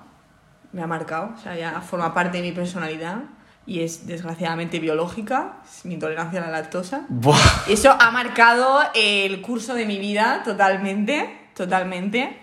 Me 0.73 0.83
ha 0.83 0.87
marcado, 0.87 1.31
o 1.37 1.41
sea, 1.41 1.55
ya 1.57 1.81
forma 1.83 2.13
parte 2.15 2.39
de 2.39 2.43
mi 2.43 2.53
personalidad 2.53 3.19
y 3.67 3.81
es 3.81 4.07
desgraciadamente 4.07 4.79
biológica, 4.79 5.57
es 5.65 5.85
mi 5.85 5.95
intolerancia 5.95 6.41
a 6.41 6.47
la 6.47 6.51
lactosa. 6.51 7.03
Buah. 7.09 7.37
Eso 7.69 7.97
ha 7.99 8.11
marcado 8.13 8.81
el 8.95 9.43
curso 9.43 9.75
de 9.75 9.87
mi 9.87 9.99
vida 9.99 10.43
totalmente, 10.45 11.49
totalmente. 11.55 12.39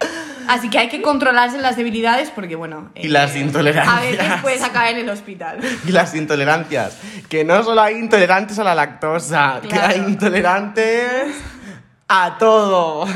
Así 0.47 0.69
que 0.69 0.77
hay 0.77 0.89
que 0.89 1.01
controlarse 1.01 1.57
las 1.59 1.77
debilidades 1.77 2.29
porque, 2.29 2.57
bueno... 2.57 2.91
Y 2.95 3.07
las 3.07 3.35
intolerancias. 3.37 3.97
A 3.97 4.01
veces 4.01 4.41
puedes 4.41 4.61
acabar 4.61 4.89
en 4.89 4.97
el 4.97 5.09
hospital. 5.09 5.59
Y 5.87 5.91
las 5.91 6.13
intolerancias. 6.13 6.97
Que 7.29 7.45
no 7.45 7.63
solo 7.63 7.81
hay 7.81 7.95
intolerantes 7.95 8.59
a 8.59 8.63
la 8.65 8.75
lactosa, 8.75 9.61
que 9.67 9.79
hay 9.79 9.99
intolerantes 9.99 11.33
a 12.09 12.37
todo. 12.37 13.07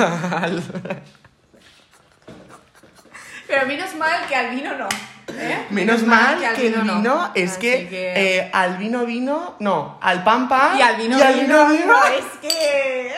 Pero 3.48 3.66
menos 3.68 3.96
mal 3.96 4.26
que 4.28 4.36
al 4.36 4.56
vino 4.56 4.78
no. 4.78 4.88
¿Eh? 5.30 5.66
Menos 5.70 6.04
mal 6.04 6.44
al 6.44 6.56
que 6.56 6.68
el 6.68 6.86
no. 6.86 6.96
vino 6.96 7.32
es 7.36 7.52
Así 7.52 7.60
que, 7.62 8.38
eh, 8.38 8.50
al 8.54 8.78
vino 8.78 9.06
vino, 9.06 9.56
no, 9.60 9.98
al 10.02 10.24
pan 10.24 10.48
pan 10.48 10.78
Y 10.78 10.82
al 10.82 10.96
vino, 10.98 11.18
y 11.18 11.22
al 11.22 11.34
vino, 11.36 11.70
vino 11.70 11.82
vino. 11.82 11.94
es 12.06 12.26
que... 12.42 13.12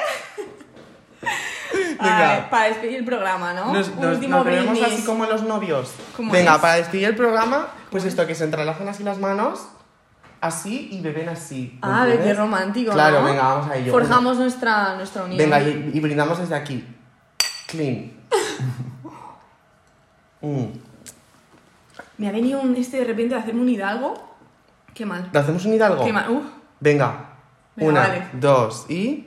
Venga. 2.01 2.47
Para 2.49 2.65
despedir 2.69 2.97
el 2.99 3.05
programa, 3.05 3.53
¿no? 3.53 3.73
Nos, 3.73 3.93
nos- 3.95 4.15
último 4.15 4.37
nos 4.37 4.45
vemos 4.45 4.71
brindis. 4.71 4.93
así 4.93 5.03
como 5.05 5.25
los 5.25 5.43
novios. 5.43 5.93
¿Cómo 6.15 6.31
Venga, 6.31 6.55
es? 6.55 6.59
para 6.61 6.75
despedir 6.75 7.05
el 7.09 7.15
programa, 7.15 7.67
pues 7.91 8.05
esto, 8.05 8.25
que 8.25 8.33
se 8.35 8.45
entrelazan 8.45 8.87
así 8.87 9.03
las 9.03 9.17
manos, 9.19 9.67
así 10.41 10.87
y 10.91 11.01
beben 11.01 11.29
así. 11.29 11.73
¿me 11.73 11.79
Ah, 11.81 12.05
de 12.05 12.17
qué 12.19 12.33
romántico, 12.33 12.91
Claro, 12.93 13.19
¿no? 13.21 13.25
venga, 13.27 13.41
vamos 13.43 13.69
a 13.69 13.75
ello. 13.75 13.91
Forjamos 13.91 14.37
nuestra, 14.37 14.95
nuestra 14.95 15.23
unión. 15.23 15.37
Venga, 15.37 15.61
y, 15.61 15.91
y 15.93 15.99
brindamos 15.99 16.39
desde 16.39 16.55
aquí. 16.55 16.85
Clean. 17.67 18.13
Mm. 20.41 20.67
Me 22.19 22.27
ha 22.27 22.31
venido 22.31 22.61
un 22.61 22.75
este 22.75 22.97
de 22.97 23.05
repente 23.05 23.33
de 23.33 23.41
hacerme 23.41 23.61
un 23.61 23.69
hidalgo. 23.69 24.13
Qué 24.93 25.05
mal. 25.05 25.29
¿Le 25.33 25.39
hacemos 25.39 25.65
un 25.65 25.73
hidalgo? 25.73 26.03
Qué 26.05 26.13
mal. 26.13 26.29
Uf. 26.29 26.43
Venga. 26.79 27.25
Venga, 27.75 27.89
Una, 27.91 28.01
vale. 28.01 28.27
dos 28.33 28.85
y. 28.89 29.25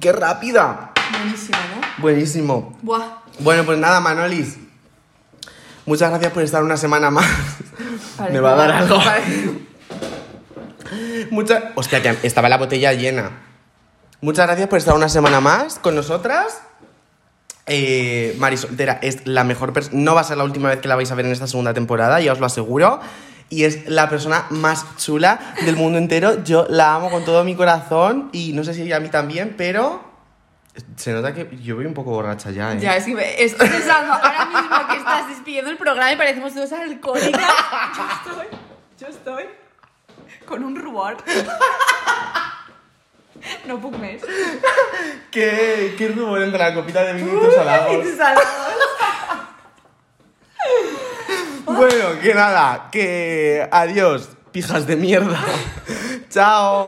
¡Qué 0.00 0.12
rápida! 0.12 0.92
Buenísimo, 1.12 1.58
¿no? 1.76 2.02
Buenísimo. 2.02 2.78
Buah. 2.82 3.06
Bueno, 3.40 3.64
pues 3.64 3.78
nada, 3.78 4.00
Manolis. 4.00 4.56
Muchas 5.84 6.10
gracias 6.10 6.32
por 6.32 6.42
estar 6.42 6.62
una 6.62 6.76
semana 6.76 7.10
más. 7.10 7.26
Parece- 8.16 8.32
Me 8.32 8.40
va 8.40 8.52
a 8.52 8.56
dar 8.56 8.70
algo. 8.72 8.98
Muchas. 11.30 11.62
Hostia, 11.74 12.02
que 12.02 12.16
estaba 12.26 12.48
la 12.48 12.58
botella 12.58 12.92
llena. 12.92 13.30
Muchas 14.20 14.46
gracias 14.46 14.68
por 14.68 14.78
estar 14.78 14.94
una 14.94 15.08
semana 15.08 15.40
más 15.40 15.78
con 15.78 15.94
nosotras. 15.94 16.62
Eh, 17.66 18.34
Mari 18.38 18.56
Soltera 18.56 18.98
es 19.02 19.26
la 19.26 19.44
mejor 19.44 19.72
persona. 19.72 20.00
No 20.00 20.14
va 20.14 20.22
a 20.22 20.24
ser 20.24 20.36
la 20.36 20.44
última 20.44 20.68
vez 20.68 20.80
que 20.80 20.88
la 20.88 20.96
vais 20.96 21.10
a 21.10 21.14
ver 21.14 21.26
en 21.26 21.32
esta 21.32 21.46
segunda 21.46 21.72
temporada, 21.74 22.20
ya 22.20 22.32
os 22.32 22.40
lo 22.40 22.46
aseguro. 22.46 23.00
Y 23.48 23.64
es 23.64 23.86
la 23.88 24.08
persona 24.08 24.46
más 24.50 24.84
chula 24.96 25.38
del 25.64 25.76
mundo 25.76 25.98
entero. 25.98 26.42
Yo 26.42 26.66
la 26.70 26.94
amo 26.94 27.10
con 27.10 27.24
todo 27.24 27.44
mi 27.44 27.54
corazón 27.54 28.30
y 28.32 28.52
no 28.54 28.64
sé 28.64 28.72
si 28.74 28.90
a 28.92 28.98
mí 28.98 29.10
también, 29.10 29.54
pero 29.58 30.02
se 30.96 31.12
nota 31.12 31.34
que 31.34 31.50
yo 31.62 31.76
voy 31.76 31.84
un 31.84 31.92
poco 31.92 32.12
borracha 32.12 32.50
ya, 32.50 32.72
¿eh? 32.72 32.78
Ya, 32.80 32.96
es 32.96 33.04
que 33.04 33.14
me- 33.14 33.42
estoy 33.42 33.68
pensando 33.68 34.14
ahora 34.14 34.46
mismo 34.46 34.88
que 34.90 34.96
estás 34.96 35.28
despidiendo 35.28 35.70
el 35.70 35.76
programa 35.76 36.10
y 36.12 36.16
parecemos 36.16 36.54
dos 36.54 36.72
alcohólicas. 36.72 37.42
Yo 37.94 38.30
estoy, 38.32 38.46
yo 38.98 39.06
estoy 39.08 39.44
con 40.46 40.64
un 40.64 40.74
rubor. 40.74 41.18
No 43.66 43.78
puc 43.80 43.96
més. 43.98 44.22
¿Qué, 45.30 45.94
qué 45.98 46.08
rumor 46.08 46.42
entre 46.42 46.58
la 46.58 46.74
copita 46.74 47.02
de 47.04 47.14
vino 47.14 47.32
y 47.36 47.46
tus 47.46 47.56
halagos? 47.58 48.06
Bueno, 51.64 52.20
que 52.20 52.34
nada, 52.34 52.88
que 52.92 53.66
adiós, 53.70 54.28
pijas 54.52 54.86
de 54.86 54.96
mierda. 54.96 55.40
Chao. 56.28 56.86